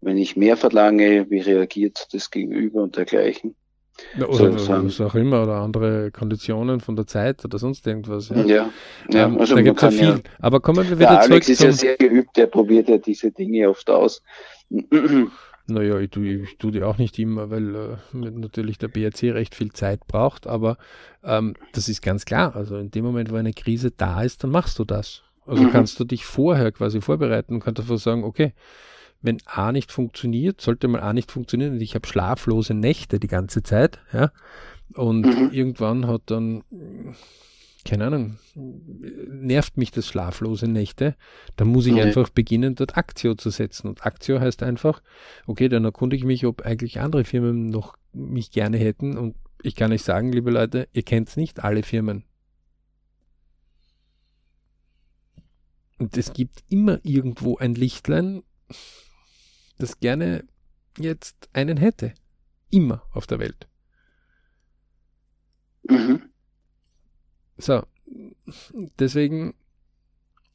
[0.00, 3.54] Wenn ich mehr verlange, wie reagiert das Gegenüber und dergleichen.
[4.18, 8.28] Ja, oder was auch immer, oder andere Konditionen von der Zeit oder sonst irgendwas.
[8.30, 8.70] Ja, ja,
[9.10, 10.22] ja ähm, also da gibt es ja viel.
[10.38, 11.30] Aber kommen wir wieder zurück.
[11.30, 14.22] Alex ist ja sehr geübt, der probiert ja diese Dinge oft aus.
[15.70, 19.54] Naja, ich tue, ich tue die auch nicht immer, weil äh, natürlich der BRC recht
[19.54, 20.78] viel Zeit braucht, aber
[21.22, 22.56] ähm, das ist ganz klar.
[22.56, 25.22] Also in dem Moment, wo eine Krise da ist, dann machst du das.
[25.46, 25.70] Also mhm.
[25.70, 28.52] kannst du dich vorher quasi vorbereiten und kannst einfach sagen, okay,
[29.22, 33.26] wenn A nicht funktioniert, sollte mal A nicht funktionieren und ich habe schlaflose Nächte die
[33.26, 34.32] ganze Zeit, ja,
[34.94, 35.50] und mhm.
[35.52, 36.64] irgendwann hat dann,
[37.84, 41.16] keine Ahnung, nervt mich das schlaflose Nächte,
[41.56, 42.00] dann muss ich mhm.
[42.00, 43.88] einfach beginnen, dort Aktio zu setzen.
[43.88, 45.02] Und Aktio heißt einfach,
[45.46, 49.16] okay, dann erkundige ich mich, ob eigentlich andere Firmen noch mich gerne hätten.
[49.16, 52.24] Und ich kann euch sagen, liebe Leute, ihr kennt nicht alle Firmen.
[55.98, 58.42] Und es gibt immer irgendwo ein Lichtlein,
[59.80, 60.44] das gerne
[60.98, 62.14] jetzt einen hätte.
[62.70, 63.66] Immer auf der Welt.
[65.82, 66.22] Mhm.
[67.58, 67.82] So,
[68.98, 69.54] deswegen,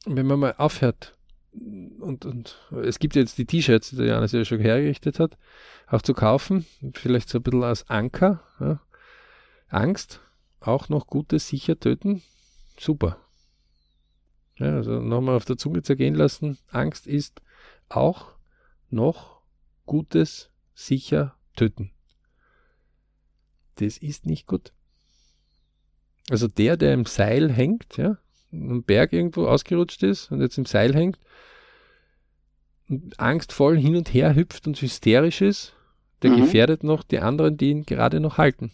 [0.06, 1.16] wenn man mal aufhört,
[1.52, 5.38] und, und es gibt jetzt die T-Shirts, die der Janis ja schon hergerichtet hat,
[5.86, 8.42] auch zu kaufen, vielleicht so ein bisschen als Anker.
[8.60, 8.80] Ja.
[9.68, 10.20] Angst,
[10.60, 12.22] auch noch Gutes sicher töten,
[12.78, 13.18] super.
[14.56, 17.40] Ja, also nochmal auf der Zunge zergehen lassen, Angst ist
[17.88, 18.35] auch
[18.96, 19.40] noch
[19.84, 21.92] Gutes sicher töten.
[23.76, 24.72] Das ist nicht gut.
[26.28, 28.18] Also der, der im Seil hängt, ja,
[28.52, 31.20] am Berg irgendwo ausgerutscht ist und jetzt im Seil hängt
[32.88, 35.74] und angstvoll hin und her hüpft und hysterisch ist,
[36.22, 36.42] der mhm.
[36.42, 38.72] gefährdet noch die anderen, die ihn gerade noch halten.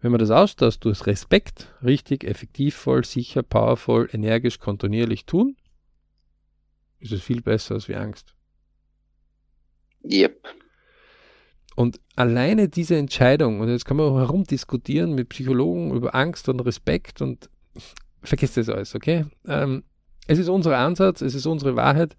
[0.00, 5.56] Wenn man das austauscht durch Respekt, richtig, effektivvoll, sicher, powervoll, energisch, kontinuierlich tun,
[7.00, 8.34] ist es viel besser als wie Angst.
[10.04, 10.46] Yep.
[11.76, 16.60] Und alleine diese Entscheidung, und jetzt kann man auch herumdiskutieren mit Psychologen über Angst und
[16.60, 17.48] Respekt und
[18.22, 19.24] vergesst das alles, okay?
[19.46, 19.84] Ähm,
[20.26, 22.16] es ist unser Ansatz, es ist unsere Wahrheit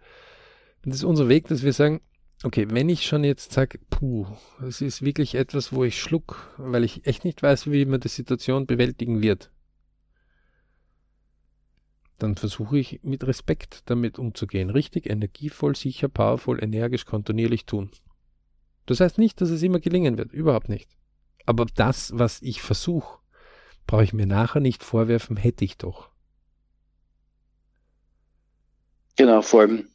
[0.84, 2.02] und es ist unser Weg, dass wir sagen,
[2.44, 4.26] okay, wenn ich schon jetzt sage, puh,
[4.68, 8.08] es ist wirklich etwas, wo ich schluck, weil ich echt nicht weiß, wie man die
[8.08, 9.52] Situation bewältigen wird,
[12.22, 14.70] dann versuche ich mit Respekt damit umzugehen.
[14.70, 17.90] Richtig, energievoll, sicher, powervoll, energisch, kontinuierlich tun.
[18.86, 20.90] Das heißt nicht, dass es immer gelingen wird, überhaupt nicht.
[21.46, 23.20] Aber das, was ich versuche,
[23.88, 26.10] brauche ich mir nachher nicht vorwerfen, hätte ich doch.
[29.18, 29.88] Genau, vor allem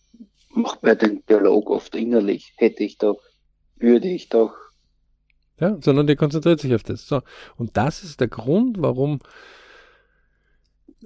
[0.50, 3.20] macht man den Dialog oft innerlich, hätte ich doch,
[3.76, 4.54] würde ich doch.
[5.60, 7.06] Ja, sondern der konzentriert sich auf das.
[7.06, 7.22] So.
[7.56, 9.20] Und das ist der Grund, warum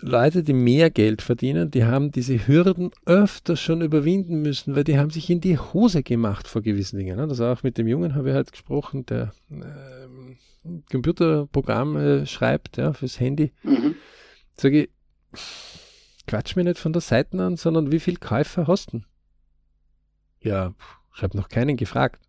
[0.02, 4.98] Leute, die mehr Geld verdienen, die haben diese Hürden öfter schon überwinden müssen, weil die
[4.98, 7.16] haben sich in die Hose gemacht vor gewissen Dingen.
[7.16, 7.26] Ne?
[7.28, 10.38] Das auch mit dem Jungen habe ich halt gesprochen, der ähm,
[10.90, 13.52] Computerprogramm schreibt ja, fürs Handy.
[13.62, 13.94] Mhm.
[14.54, 14.90] Sage ich,
[16.26, 19.00] quatsch mir nicht von der Seite an, sondern wie viel Käufer hast du?
[20.40, 20.74] Ja,
[21.14, 22.20] ich habe noch keinen gefragt.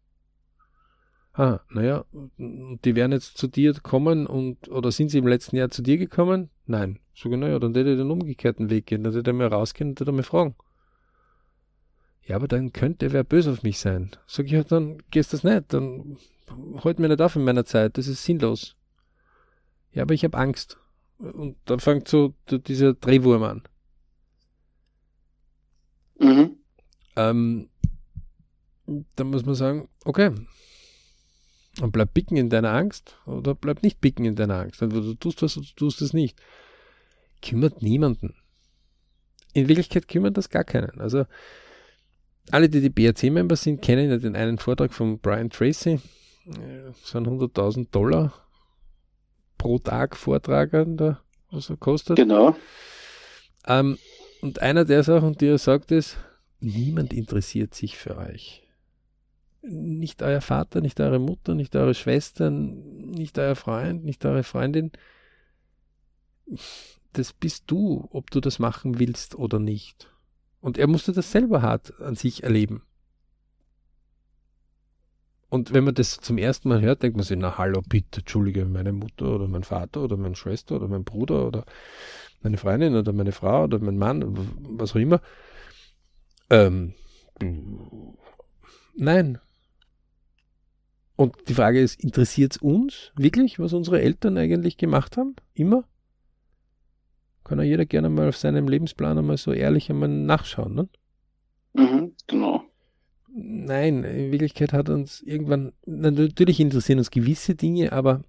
[1.33, 2.03] Ah, naja,
[2.37, 5.97] die werden jetzt zu dir kommen und, oder sind sie im letzten Jahr zu dir
[5.97, 6.49] gekommen?
[6.65, 6.99] Nein.
[7.13, 9.99] Sogar, naja, dann hätte er den umgekehrten Weg gehen, dann hätte er mir rausgehen und
[9.99, 10.55] hätte er mir fragen.
[12.23, 14.11] Ja, aber dann könnte wer böse auf mich sein.
[14.27, 16.17] Sag ich, ja, dann gehst das nicht, dann
[16.83, 18.75] halt mir nicht auf in meiner Zeit, das ist sinnlos.
[19.93, 20.77] Ja, aber ich habe Angst.
[21.17, 23.63] Und dann fängt so dieser Drehwurm an.
[26.19, 26.57] Mhm.
[27.15, 27.69] Ähm,
[29.15, 30.31] dann muss man sagen, okay,
[31.81, 34.81] und bleib bicken in deiner Angst oder bleib nicht bicken in deiner Angst.
[34.81, 36.39] Entweder du tust was oder du tust es nicht.
[37.41, 38.35] Kümmert niemanden.
[39.53, 41.01] In Wirklichkeit kümmert das gar keinen.
[41.01, 41.25] Also
[42.51, 45.99] alle, die die BRC-Member sind, kennen ja den einen Vortrag von Brian Tracy.
[46.45, 48.33] Das sind 100.000 Dollar
[49.57, 52.15] pro Tag Vortrag, da, was er kostet.
[52.15, 52.55] Genau.
[53.67, 53.97] Ähm,
[54.41, 56.17] und einer der Sachen, die er sagt, ist,
[56.59, 58.61] niemand interessiert sich für euch
[59.61, 64.91] nicht euer Vater, nicht eure Mutter, nicht eure Schwestern, nicht euer Freund, nicht eure Freundin.
[67.13, 70.11] Das bist du, ob du das machen willst oder nicht.
[70.61, 72.83] Und er musste das selber hart an sich erleben.
[75.49, 78.63] Und wenn man das zum ersten Mal hört, denkt man sich, na hallo, bitte, entschuldige,
[78.65, 81.65] meine Mutter oder mein Vater oder meine Schwester oder mein Bruder oder
[82.41, 84.23] meine Freundin oder meine Frau oder mein Mann,
[84.77, 85.19] was auch immer.
[86.49, 86.93] Ähm,
[88.95, 89.39] nein,
[91.21, 95.35] und die Frage ist, interessiert es uns wirklich, was unsere Eltern eigentlich gemacht haben?
[95.53, 95.83] Immer?
[97.43, 100.89] Kann auch jeder gerne mal auf seinem Lebensplan einmal so ehrlich einmal nachschauen, ne?
[101.73, 102.63] Mhm, genau.
[103.33, 108.23] Nein, in Wirklichkeit hat uns irgendwann, natürlich interessieren uns gewisse Dinge, aber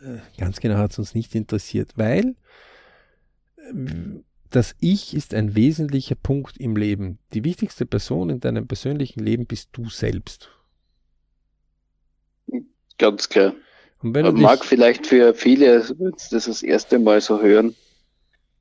[0.00, 2.36] äh, ganz genau hat es uns nicht interessiert, weil
[3.56, 7.18] äh, das Ich ist ein wesentlicher Punkt im Leben.
[7.32, 10.50] Die wichtigste Person in deinem persönlichen Leben bist du selbst.
[13.02, 13.52] Ganz klar.
[14.00, 17.74] Und wenn Mag dich, vielleicht für viele, wenn sie das das erste Mal so hören,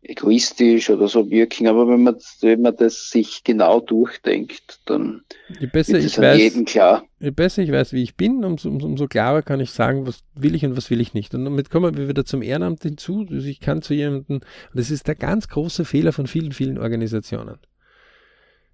[0.02, 5.22] egoistisch oder so wirken, aber wenn man, wenn man das sich genau durchdenkt, dann
[5.60, 7.04] je besser ist es ich weiß, jedem klar.
[7.20, 10.56] Je besser ich weiß, wie ich bin, umso, umso, klarer kann ich sagen, was will
[10.56, 11.36] ich und was will ich nicht.
[11.36, 13.28] Und damit kommen wir wieder zum Ehrenamt hinzu.
[13.30, 16.80] Also ich kann zu jemandem, und das ist der ganz große Fehler von vielen, vielen
[16.80, 17.60] Organisationen.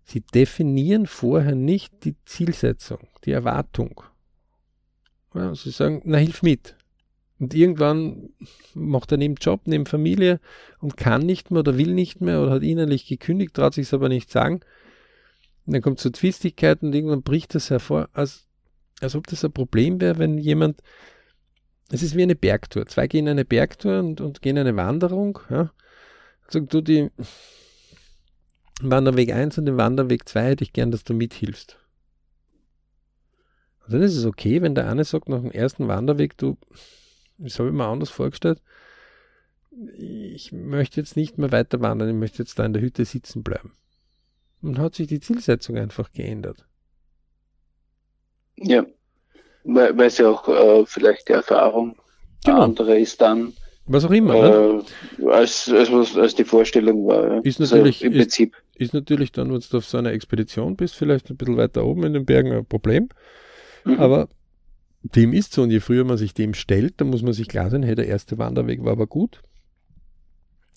[0.06, 4.02] Sie definieren vorher nicht die Zielsetzung, die Erwartung.
[5.38, 6.76] Ja, sie sagen, na hilf mit.
[7.40, 8.30] Und irgendwann
[8.74, 10.40] macht er neben Job, neben Familie
[10.80, 13.94] und kann nicht mehr oder will nicht mehr oder hat innerlich gekündigt, traut sich es
[13.94, 14.62] aber nicht sagen.
[15.66, 18.48] Und dann kommt es zu Zwistigkeiten und irgendwann bricht das hervor, als,
[19.02, 20.82] als ob das ein Problem wäre, wenn jemand,
[21.92, 22.88] es ist wie eine Bergtour.
[22.88, 25.40] Zwei gehen eine Bergtour und, und gehen eine Wanderung.
[25.50, 25.72] Ja.
[26.50, 27.12] Sag du die
[28.82, 31.78] Wanderweg 1 und den Wanderweg 2 hätte ich gern, dass du mithilfst.
[33.88, 36.58] Und dann ist es okay, wenn der eine sagt nach dem ersten Wanderweg, du,
[37.38, 38.62] das habe ich mir anders vorgestellt.
[39.98, 43.44] Ich möchte jetzt nicht mehr weiter wandern, ich möchte jetzt da in der Hütte sitzen
[43.44, 43.72] bleiben.
[44.62, 46.66] Und hat sich die Zielsetzung einfach geändert.
[48.58, 48.86] Ja,
[49.64, 51.96] weil, es ja auch äh, vielleicht die Erfahrung
[52.44, 52.62] genau.
[52.62, 53.54] andere ist dann.
[53.86, 54.84] Was auch immer, ne?
[55.20, 55.32] äh, ne?
[55.32, 57.36] als, als, als die Vorstellung war.
[57.36, 57.40] Ja.
[57.40, 58.56] Ist natürlich, also im Prinzip.
[58.74, 61.86] Ist, ist natürlich dann, wenn du auf so einer Expedition bist, vielleicht ein bisschen weiter
[61.86, 63.08] oben in den Bergen ein Problem.
[63.88, 64.00] Mhm.
[64.00, 64.30] Aber
[65.02, 67.70] dem ist so und je früher man sich dem stellt, dann muss man sich klar
[67.70, 69.42] sein, hey, der erste Wanderweg war aber gut.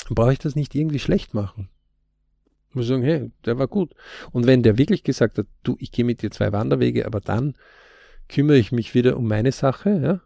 [0.06, 1.68] Dann brauche ich das nicht irgendwie schlecht machen.
[2.68, 3.94] Ich muss sagen, hey, der war gut.
[4.30, 7.56] Und wenn der wirklich gesagt hat, du, ich gehe mit dir zwei Wanderwege, aber dann
[8.28, 10.20] kümmere ich mich wieder um meine Sache, ja,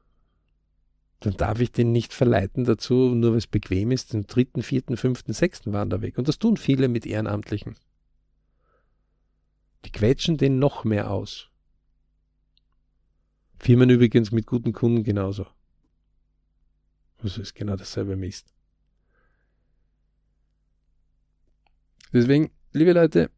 [1.21, 4.99] dann darf ich den nicht verleiten dazu, nur weil es bequem ist, den dritten, vierten,
[4.99, 6.19] fünften, sechsten Wanderweg.
[6.19, 7.77] Und das tun viele mit Ehrenamtlichen.
[9.87, 11.49] Die quetschen den noch mehr aus.
[13.65, 15.47] Firmen übrigens mit guten Kunden genauso.
[17.23, 18.53] Also ist genau dasselbe Mist.
[22.13, 23.31] Deswegen, liebe Leute,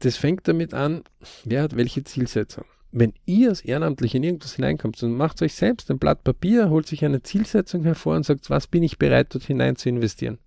[0.00, 1.04] das fängt damit an,
[1.44, 2.64] wer hat welche Zielsetzung.
[2.90, 6.88] Wenn ihr als Ehrenamtliche in irgendwas hineinkommt, dann macht euch selbst ein Blatt Papier, holt
[6.88, 10.38] sich eine Zielsetzung hervor und sagt, was bin ich bereit, dort hinein zu investieren.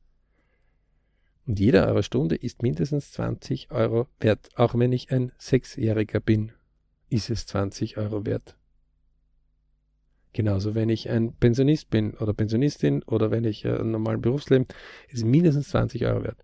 [1.46, 4.50] Und jeder Euro Stunde ist mindestens 20 Euro wert.
[4.56, 6.52] Auch wenn ich ein Sechsjähriger bin,
[7.08, 8.58] ist es 20 Euro wert.
[10.34, 14.68] Genauso, wenn ich ein Pensionist bin oder Pensionistin oder wenn ich äh, ein normales Berufsleben,
[15.10, 16.44] ist mindestens 20 Euro wert.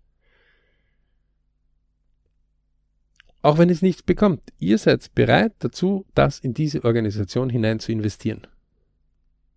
[3.42, 7.90] Auch wenn es nichts bekommt, ihr seid bereit dazu, das in diese Organisation hinein zu
[7.90, 8.46] investieren.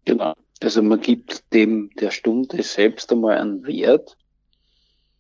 [0.06, 0.34] Genau.
[0.62, 4.18] Also man gibt dem der Stunde selbst einmal einen Wert,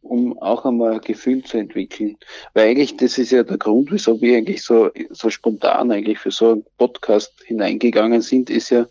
[0.01, 2.17] um auch einmal ein Gefühl zu entwickeln.
[2.53, 6.31] Weil eigentlich, das ist ja der Grund, wieso wir eigentlich so, so spontan eigentlich für
[6.31, 8.87] so einen Podcast hineingegangen sind, ist ja,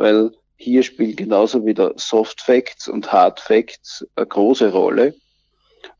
[0.00, 5.14] weil hier spielen genauso wieder Soft Facts und Hard Facts eine große Rolle.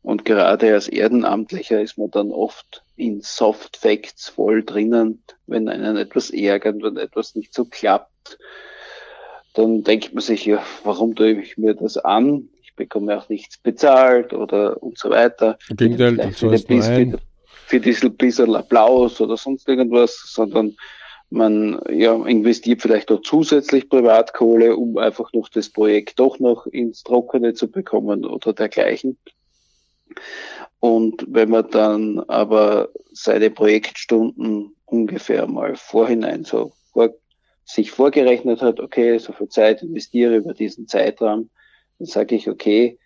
[0.01, 5.97] Und gerade als Erdenamtlicher ist man dann oft in Soft Facts voll drinnen, wenn einen
[5.97, 8.39] etwas ärgert, wenn etwas nicht so klappt.
[9.53, 12.49] Dann denkt man sich, ja, warum tue ich mir das an?
[12.63, 15.59] Ich bekomme auch nichts bezahlt oder und so weiter.
[15.69, 17.19] Im Gegenteil, du zahlst für, für,
[17.67, 20.75] für diesen bisschen Applaus oder sonst irgendwas, sondern
[21.31, 27.03] man ja, investiert vielleicht auch zusätzlich Privatkohle, um einfach noch das Projekt doch noch ins
[27.03, 29.17] Trockene zu bekommen oder dergleichen.
[30.81, 37.13] Und wenn man dann aber seine Projektstunden ungefähr mal vorhinein so vor,
[37.63, 41.49] sich vorgerechnet hat, okay, so viel Zeit investiere über diesen Zeitraum,
[41.97, 42.99] dann sage ich, okay,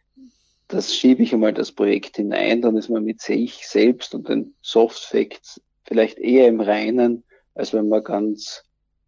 [0.68, 4.56] das schiebe ich einmal das Projekt hinein, dann ist man mit sich selbst und den
[4.62, 7.25] Soft Facts vielleicht eher im Reinen,
[7.56, 8.64] als wenn man ganz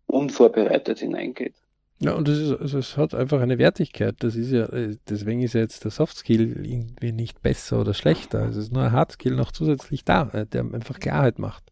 [0.07, 1.53] unvorbereitet hineingeht.
[1.99, 4.15] Ja, und es, ist, also es hat einfach eine Wertigkeit.
[4.19, 7.93] Das ist ja, äh, deswegen ist ja jetzt der Soft Skill irgendwie nicht besser oder
[7.93, 8.47] schlechter.
[8.47, 11.71] Es ist nur ein Hard Skill noch zusätzlich da, äh, der einfach Klarheit macht.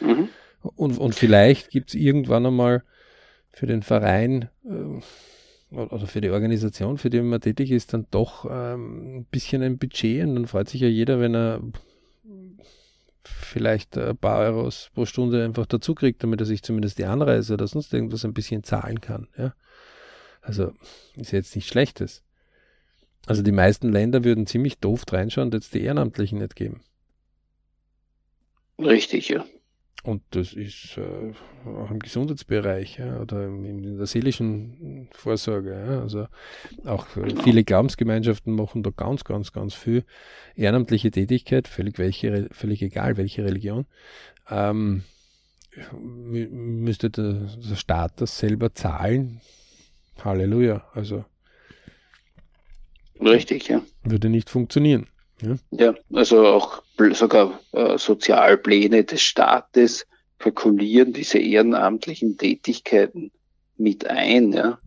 [0.00, 0.28] Mhm.
[0.76, 2.84] Und, und vielleicht gibt es irgendwann einmal
[3.50, 8.46] für den Verein äh, oder für die Organisation, für die man tätig ist, dann doch
[8.50, 11.60] ähm, ein bisschen ein Budget und dann freut sich ja jeder, wenn er
[13.24, 17.54] vielleicht ein paar Euros pro Stunde einfach dazu kriegt, damit er sich zumindest die Anreise
[17.54, 19.28] oder sonst irgendwas ein bisschen zahlen kann.
[19.36, 19.54] Ja?
[20.40, 20.72] Also
[21.16, 22.22] ist jetzt nichts Schlechtes.
[23.26, 26.80] Also die meisten Länder würden ziemlich doof reinschauen, dass die Ehrenamtlichen nicht geben.
[28.78, 29.44] Richtig, ja.
[30.04, 31.32] Und das ist äh,
[31.68, 35.72] auch im Gesundheitsbereich ja, oder in der seelischen Vorsorge.
[35.72, 36.28] Ja, also
[36.84, 40.04] auch äh, viele Glaubensgemeinschaften machen da ganz, ganz, ganz viel
[40.54, 43.86] ehrenamtliche Tätigkeit, völlig, welche, völlig egal welche Religion.
[44.48, 45.02] Ähm,
[46.00, 49.40] müsste der, der Staat das selber zahlen?
[50.24, 50.84] Halleluja.
[50.94, 51.24] Also
[53.20, 53.82] Richtig, ja.
[54.04, 55.06] Würde nicht funktionieren.
[55.40, 56.82] Ja, ja also auch
[57.12, 60.06] sogar äh, Sozialpläne des Staates
[60.38, 63.32] kalkulieren diese ehrenamtlichen Tätigkeiten
[63.76, 64.52] mit ein.
[64.52, 64.78] Ja.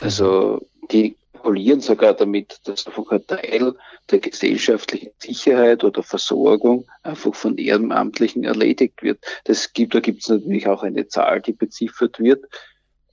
[0.00, 3.74] Also die kalkulieren sogar damit, dass einfach ein Teil
[4.10, 9.24] der gesellschaftlichen Sicherheit oder Versorgung einfach von Ehrenamtlichen erledigt wird.
[9.44, 12.44] Das gibt, da gibt es natürlich auch eine Zahl, die beziffert wird.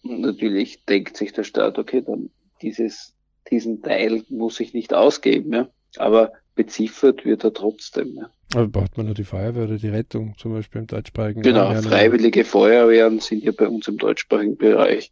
[0.03, 2.29] Und natürlich denkt sich der Staat, okay, dann
[2.61, 3.13] dieses,
[3.51, 5.53] diesen Teil muss ich nicht ausgeben.
[5.53, 8.15] Ja aber beziffert wird er trotzdem.
[8.15, 8.29] Ja.
[8.53, 11.83] Aber braucht man nur die Feuerwehr oder die Rettung, zum Beispiel im deutschsprachigen Genau, Raum,
[11.83, 15.11] freiwillige Feuerwehren sind ja bei uns im deutschsprachigen Bereich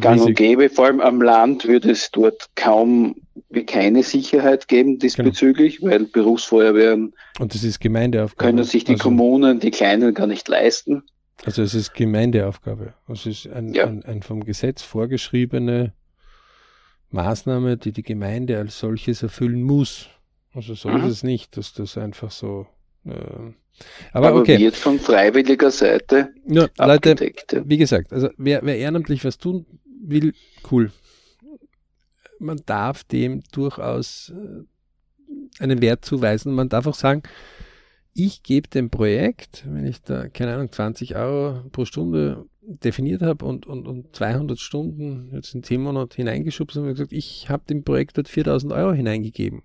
[0.00, 0.68] gang und gäbe.
[0.68, 3.16] Vor allem am Land würde es dort kaum
[3.50, 5.92] wie keine Sicherheit geben diesbezüglich, genau.
[5.92, 8.50] weil Berufsfeuerwehren und das ist Gemeindeaufgabe.
[8.50, 11.02] können sich die also, Kommunen, die Kleinen gar nicht leisten.
[11.44, 12.94] Also es ist Gemeindeaufgabe.
[13.12, 13.86] Es ist ein, ja.
[13.86, 15.92] ein, ein vom Gesetz vorgeschriebene
[17.16, 20.08] Maßnahme, die die Gemeinde als solches erfüllen muss.
[20.54, 21.04] Also so mhm.
[21.04, 22.66] ist es nicht, dass das einfach so.
[23.04, 23.10] Äh,
[24.12, 24.58] aber, aber okay.
[24.58, 27.14] wird von freiwilliger Seite ja, Leute,
[27.66, 29.66] wie gesagt, also wer, wer ehrenamtlich was tun
[30.00, 30.32] will,
[30.70, 30.92] cool.
[32.38, 36.54] Man darf dem durchaus äh, einen Wert zuweisen.
[36.54, 37.22] Man darf auch sagen,
[38.18, 43.44] ich gebe dem Projekt, wenn ich da, keine Ahnung, 20 Euro pro Stunde definiert habe
[43.44, 47.84] und, und, und 200 Stunden jetzt in 10 Monaten hineingeschubst habe, gesagt, ich habe dem
[47.84, 49.62] Projekt dort 4000 Euro hineingegeben.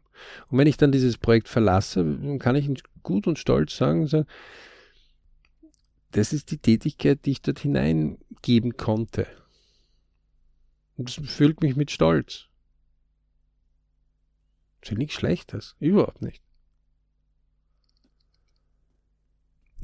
[0.50, 2.70] Und wenn ich dann dieses Projekt verlasse, dann kann ich
[3.04, 4.28] gut und stolz sagen, sagen,
[6.12, 9.28] das ist die Tätigkeit, die ich dort hineingeben konnte.
[10.98, 12.48] Und das füllt mich mit Stolz.
[14.82, 16.44] Das ist nichts Schlechtes, überhaupt nicht.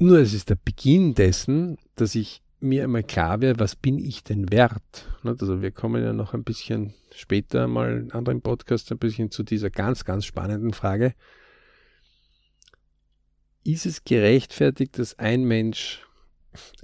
[0.00, 4.22] Nur es ist der Beginn dessen, dass ich mir einmal klar wäre, was bin ich
[4.22, 5.06] denn wert?
[5.24, 9.42] Also wir kommen ja noch ein bisschen später mal in anderen Podcasts ein bisschen zu
[9.42, 11.14] dieser ganz, ganz spannenden Frage.
[13.64, 16.06] Ist es gerechtfertigt, dass ein Mensch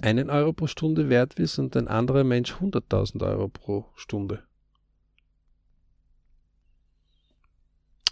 [0.01, 4.43] einen Euro pro Stunde wert ist und ein anderer Mensch 100.000 Euro pro Stunde?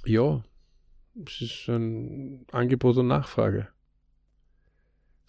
[0.05, 0.43] Ja,
[1.25, 3.72] es ist ein Angebot und Nachfrage.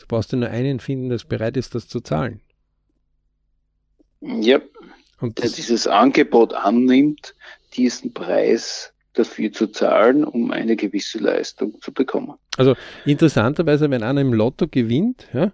[0.04, 2.40] Du brauchst nur einen finden, der bereit ist, das zu zahlen.
[4.20, 4.60] Ja.
[5.18, 7.34] Und der dieses Angebot annimmt,
[7.74, 12.34] diesen Preis dafür zu zahlen, um eine gewisse Leistung zu bekommen.
[12.58, 12.74] Also
[13.06, 15.52] interessanterweise, wenn einer im Lotto gewinnt, ja,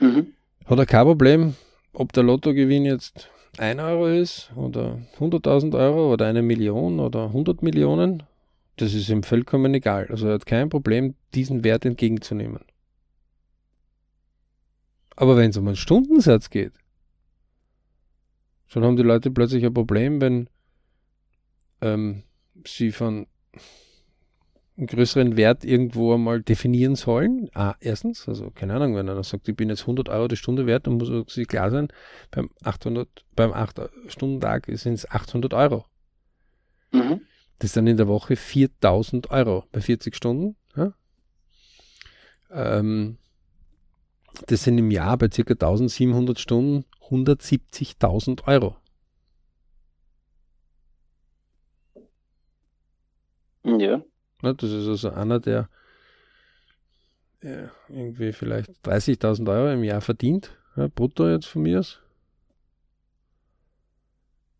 [0.00, 0.32] mhm.
[0.66, 1.54] hat er kein Problem,
[1.92, 7.62] ob der Lottogewinn jetzt 1 Euro ist oder 100.000 Euro oder eine Million oder 100
[7.62, 8.24] Millionen.
[8.78, 10.08] Das ist ihm vollkommen egal.
[10.10, 12.64] Also er hat kein Problem, diesen Wert entgegenzunehmen.
[15.20, 16.72] Aber wenn es um einen Stundensatz geht,
[18.68, 20.48] schon haben die Leute plötzlich ein Problem, wenn
[21.82, 22.22] ähm,
[22.66, 23.26] sie von
[24.78, 27.50] einem größeren Wert irgendwo einmal definieren sollen.
[27.52, 30.64] Ah, erstens, also keine Ahnung, wenn einer sagt, ich bin jetzt 100 Euro die Stunde
[30.64, 31.88] wert, dann muss es klar sein,
[32.30, 33.06] beim 800,
[33.36, 35.84] beim 8-Stunden-Tag sind es 800 Euro.
[36.92, 37.20] Mhm.
[37.58, 40.56] Das ist dann in der Woche 4000 Euro bei 40 Stunden.
[40.74, 40.94] Ja?
[42.50, 43.18] Ähm,
[44.46, 45.42] das sind im Jahr bei ca.
[45.42, 48.76] 1700 Stunden 170.000 Euro.
[53.64, 54.02] Ja.
[54.42, 55.68] Das ist also einer, der
[57.42, 62.00] ja, irgendwie vielleicht 30.000 Euro im Jahr verdient, ja, brutto jetzt von mir aus.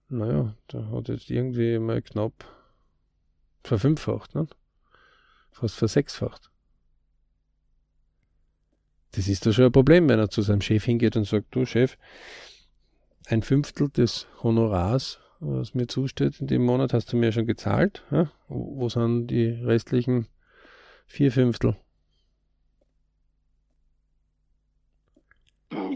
[0.09, 2.33] Naja, der hat jetzt irgendwie mal knapp
[3.63, 4.47] verfünffacht, ne?
[5.53, 6.50] fast versechsfacht.
[9.13, 11.67] Das ist doch schon ein Problem, wenn er zu seinem Chef hingeht und sagt, du
[11.67, 11.97] Chef,
[13.27, 18.05] ein Fünftel des Honorars, was mir zusteht in dem Monat, hast du mir schon gezahlt.
[18.11, 18.31] Ja?
[18.49, 20.27] Wo sind die restlichen
[21.07, 21.77] vier Fünftel?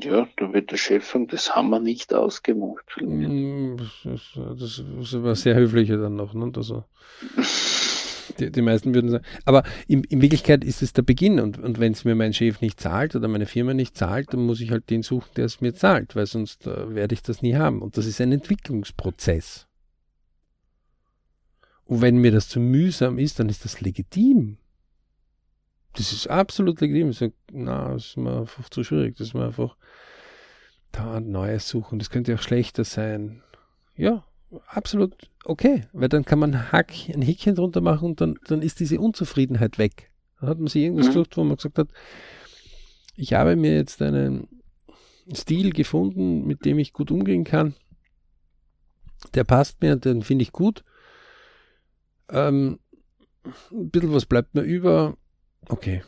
[0.00, 2.84] Ja, da wird der Chef sagen, das haben wir nicht ausgemacht.
[3.00, 6.34] Mm, das, das, das war sehr höflicher dann noch.
[6.34, 6.52] Ne?
[6.54, 6.84] Also,
[8.38, 9.24] Die, die meisten würden sagen.
[9.44, 11.40] Aber in, in, Wirklichkeit ist es der Beginn.
[11.40, 14.44] Und, und wenn es mir mein Chef nicht zahlt oder meine Firma nicht zahlt, dann
[14.46, 17.42] muss ich halt den suchen, der es mir zahlt, weil sonst äh, werde ich das
[17.42, 17.82] nie haben.
[17.82, 19.66] Und das ist ein Entwicklungsprozess.
[21.84, 24.58] Und wenn mir das zu mühsam ist, dann ist das legitim.
[25.92, 27.10] Das ist absolut legitim.
[27.10, 29.16] Ich sage, na, das ist mir einfach zu schwierig.
[29.16, 29.76] Das ist mir einfach
[30.92, 31.98] da ein Neues suchen.
[31.98, 33.42] Das könnte auch schlechter sein.
[33.96, 34.24] Ja,
[34.66, 35.86] absolut okay.
[35.92, 39.78] Weil dann kann man Hack, ein Häkchen drunter machen und dann, dann ist diese Unzufriedenheit
[39.78, 40.10] weg.
[40.40, 41.10] Dann hat man sich irgendwas mhm.
[41.10, 41.88] gesucht, wo man gesagt hat,
[43.16, 44.48] ich habe mir jetzt einen
[45.32, 47.74] Stil gefunden, mit dem ich gut umgehen kann.
[49.34, 50.84] Der passt mir, den finde ich gut.
[52.28, 52.78] Ähm,
[53.70, 55.16] ein bisschen was bleibt mir über.
[55.68, 56.02] Okay.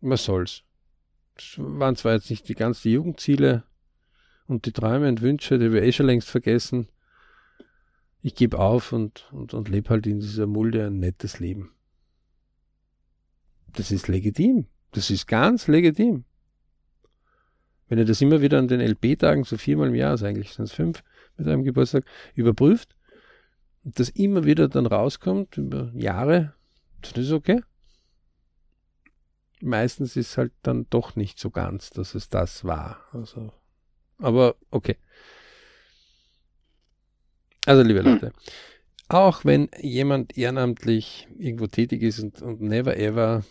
[0.00, 0.62] Was soll's.
[1.36, 3.64] Das waren zwar jetzt nicht die ganzen Jugendziele
[4.46, 6.88] und die Träume und Wünsche, die wir eh schon längst vergessen.
[8.22, 11.72] Ich gebe auf und, und, und lebe halt in dieser Mulde ein nettes Leben.
[13.74, 14.66] Das ist legitim.
[14.92, 16.24] Das ist ganz legitim.
[17.88, 20.64] Wenn ihr das immer wieder an den LP-Tagen, so viermal im Jahr, also eigentlich sind
[20.64, 21.02] es fünf
[21.36, 22.96] mit einem Geburtstag, überprüft
[23.84, 26.54] und das immer wieder dann rauskommt über Jahre,
[27.02, 27.62] dann ist okay.
[29.60, 33.00] Meistens ist halt dann doch nicht so ganz, dass es das war.
[33.12, 33.52] Also,
[34.22, 34.96] aber okay.
[37.66, 38.12] Also, liebe hm.
[38.12, 38.32] Leute, hm.
[39.08, 43.44] auch wenn jemand ehrenamtlich irgendwo tätig ist und, und never ever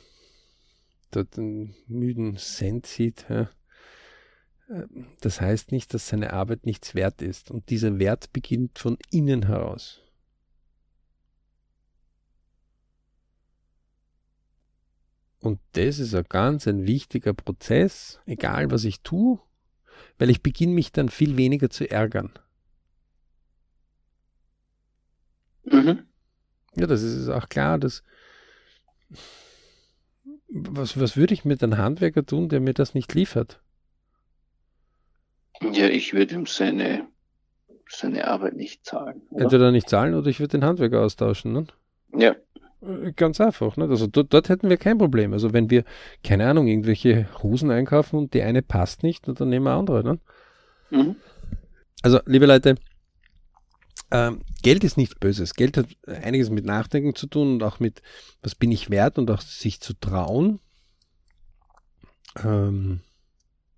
[1.12, 3.50] dort einen müden Cent sieht, ja,
[4.70, 4.88] äh,
[5.20, 7.52] das heißt nicht, dass seine Arbeit nichts wert ist.
[7.52, 10.02] Und dieser Wert beginnt von innen heraus.
[15.40, 19.40] Und das ist ein ganz ein wichtiger Prozess, egal was ich tue,
[20.18, 22.32] weil ich beginne mich dann viel weniger zu ärgern.
[25.64, 26.06] Mhm.
[26.76, 28.04] Ja, das ist auch klar, dass
[30.52, 33.62] was, was würde ich mit einem Handwerker tun, der mir das nicht liefert?
[35.62, 37.08] Ja, ich würde ihm seine,
[37.88, 39.22] seine Arbeit nicht zahlen.
[39.30, 39.44] Oder?
[39.44, 41.54] Entweder nicht zahlen oder ich würde den Handwerker austauschen.
[41.54, 41.68] Ne?
[42.18, 42.36] Ja.
[42.82, 43.78] Äh, ganz einfach.
[43.78, 43.86] Ne?
[43.86, 45.34] Also dort, dort, hätten wir kein Problem.
[45.34, 45.84] Also wenn wir,
[46.24, 50.04] keine Ahnung, irgendwelche Hosen einkaufen und die eine passt nicht, dann nehmen wir andere.
[50.04, 50.20] Ne?
[50.90, 51.16] Mhm.
[52.02, 52.76] Also, liebe Leute,
[54.12, 55.54] ähm, Geld ist nichts Böses.
[55.54, 58.02] Geld hat einiges mit Nachdenken zu tun und auch mit,
[58.42, 60.60] was bin ich wert und auch sich zu trauen,
[62.44, 63.02] ähm,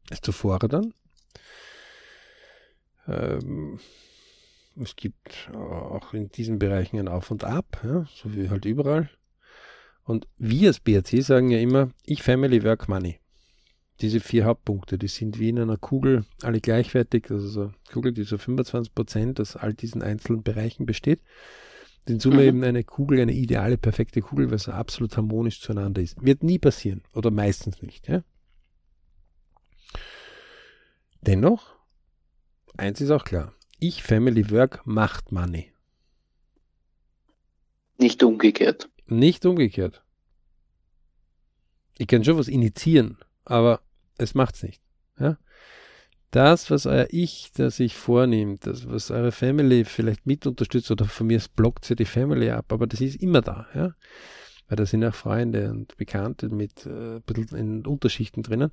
[0.09, 0.93] es zu fordern.
[3.07, 3.79] Ähm,
[4.81, 9.09] es gibt auch in diesen Bereichen ein Auf und Ab, ja, so wie halt überall.
[10.03, 13.19] Und wir als BRC sagen ja immer, ich Family Work Money.
[14.01, 18.11] Diese vier Hauptpunkte, die sind wie in einer Kugel alle gleichwertig, also so eine Kugel,
[18.11, 21.21] die so 25 Prozent aus all diesen einzelnen Bereichen besteht.
[22.05, 22.47] In Summe mhm.
[22.47, 26.21] eben eine Kugel, eine ideale, perfekte Kugel, weil es absolut harmonisch zueinander ist.
[26.21, 28.09] Wird nie passieren oder meistens nicht.
[28.09, 28.23] Ja?
[31.21, 31.77] Dennoch,
[32.75, 35.71] eins ist auch klar, ich Family Work macht Money.
[37.97, 38.89] Nicht umgekehrt.
[39.07, 40.03] Nicht umgekehrt.
[41.97, 43.81] Ich kann schon was initiieren, aber
[44.17, 44.81] es macht's nicht.
[45.19, 45.37] Ja?
[46.31, 51.05] Das, was euer Ich, das sich vornimmt, das, was eure Family vielleicht mit unterstützt oder
[51.05, 53.67] von mir blockt sie die Family ab, aber das ist immer da.
[53.75, 53.93] Ja?
[54.67, 58.71] Weil da sind auch Freunde und Bekannte mit äh, ein bisschen in Unterschichten drinnen.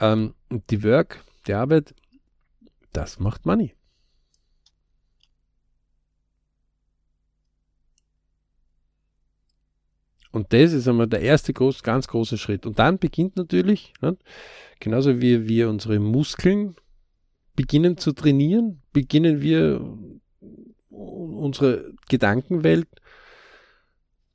[0.00, 1.94] Ähm, die Work, die Arbeit,
[2.92, 3.74] das macht Money.
[10.38, 12.64] Und das ist einmal der erste groß, ganz große Schritt.
[12.64, 14.16] Und dann beginnt natürlich, ne,
[14.78, 16.76] genauso wie wir unsere Muskeln
[17.56, 19.84] beginnen zu trainieren, beginnen wir
[20.90, 22.86] unsere Gedankenwelt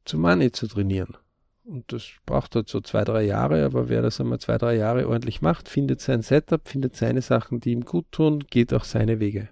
[0.04, 1.16] zu Money zu trainieren.
[1.64, 5.08] Und das braucht halt so zwei, drei Jahre, aber wer das einmal zwei, drei Jahre
[5.08, 9.22] ordentlich macht, findet sein Setup, findet seine Sachen, die ihm gut tun, geht auch seine
[9.22, 9.48] Wege.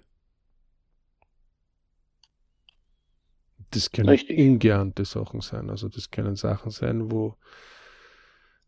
[3.72, 4.38] Das können Richtig.
[4.38, 5.70] ungeahnte Sachen sein.
[5.70, 7.36] Also das können Sachen sein, wo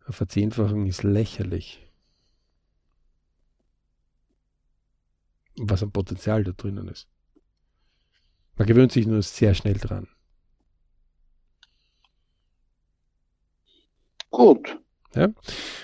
[0.05, 1.87] eine Verzehnfachung ist lächerlich.
[5.57, 7.07] Was ein Potenzial da drinnen ist.
[8.57, 10.09] Man gewöhnt sich nur sehr schnell dran.
[14.31, 14.81] Gut.
[15.15, 15.29] Ja.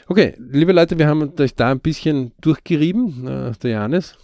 [0.09, 4.17] Okay, liebe Leute, wir haben euch da ein bisschen durchgerieben, äh, der Janis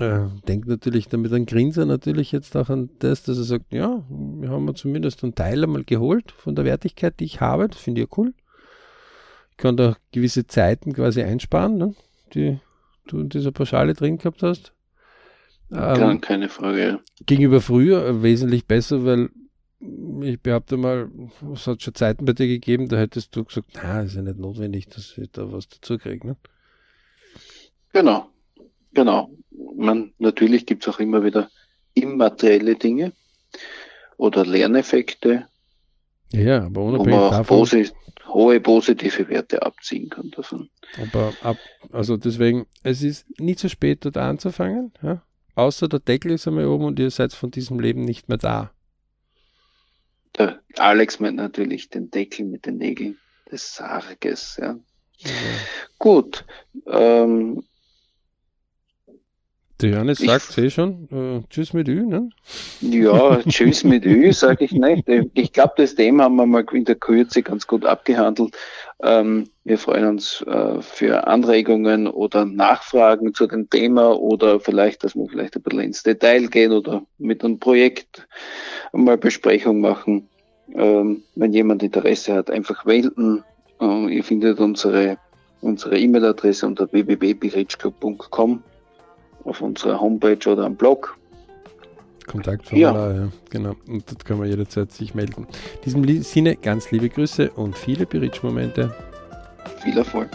[0.00, 4.02] äh, denkt natürlich damit ein Grinser natürlich jetzt auch an das, dass er sagt, ja,
[4.08, 7.68] wir haben zumindest einen Teil einmal geholt von der Wertigkeit, die ich habe.
[7.68, 8.34] Das finde ich ja cool.
[9.50, 11.94] Ich kann da gewisse Zeiten quasi einsparen, ne,
[12.34, 12.58] die
[13.06, 14.72] du in dieser Pauschale drin gehabt hast.
[15.70, 17.00] Ähm, keine Frage.
[17.24, 19.30] Gegenüber früher wesentlich besser, weil
[20.22, 21.10] ich behaupte mal,
[21.52, 24.38] es hat schon Zeiten bei dir gegeben, da hättest du gesagt, na, ist ja nicht
[24.38, 26.26] notwendig, dass ich da was dazu kriege.
[26.26, 26.36] Ne?
[27.92, 28.30] Genau,
[28.94, 29.30] genau
[29.76, 31.50] man, natürlich gibt es auch immer wieder
[31.94, 33.12] immaterielle Dinge,
[34.16, 35.46] oder Lerneffekte.
[36.32, 37.58] Ja, aber unabhängig wo man davon.
[37.58, 37.94] Posit
[38.28, 40.70] hohe positive Werte abziehen kann davon.
[41.02, 41.58] Aber ab,
[41.90, 44.92] also deswegen, es ist nie zu spät, dort anzufangen.
[45.02, 45.22] Ja?
[45.54, 48.70] Außer der Deckel ist einmal oben und ihr seid von diesem Leben nicht mehr da.
[50.38, 53.18] Der Alex meint natürlich den Deckel mit den Nägeln
[53.50, 54.56] des Sarges.
[54.58, 54.78] Ja.
[55.18, 55.30] ja.
[55.98, 56.46] Gut.
[56.86, 57.64] Ähm,
[59.82, 62.30] der Johannes sagt eh schon, äh, tschüss mit Ü, ne?
[62.80, 65.08] Ja, tschüss mit Ü, sage ich nicht.
[65.34, 68.56] Ich glaube, das Thema haben wir mal in der Kürze ganz gut abgehandelt.
[69.02, 75.16] Ähm, wir freuen uns äh, für Anregungen oder Nachfragen zu dem Thema oder vielleicht, dass
[75.16, 78.26] wir vielleicht ein bisschen ins Detail gehen oder mit einem Projekt
[78.92, 80.28] mal Besprechung machen.
[80.74, 83.42] Ähm, wenn jemand Interesse hat, einfach wählen.
[83.80, 85.18] Äh, ihr findet unsere
[85.60, 88.62] unsere E-Mail-Adresse unter www.berichclub.com
[89.44, 91.16] auf unserer Homepage oder am Blog.
[92.26, 93.20] Kontaktformular, ja.
[93.22, 93.28] ja.
[93.50, 93.74] genau.
[93.86, 95.46] Und dort kann man jederzeit sich melden.
[95.84, 98.94] In diesem Sinne ganz liebe Grüße und viele Berichtsmomente.
[99.82, 100.30] Viel Erfolg.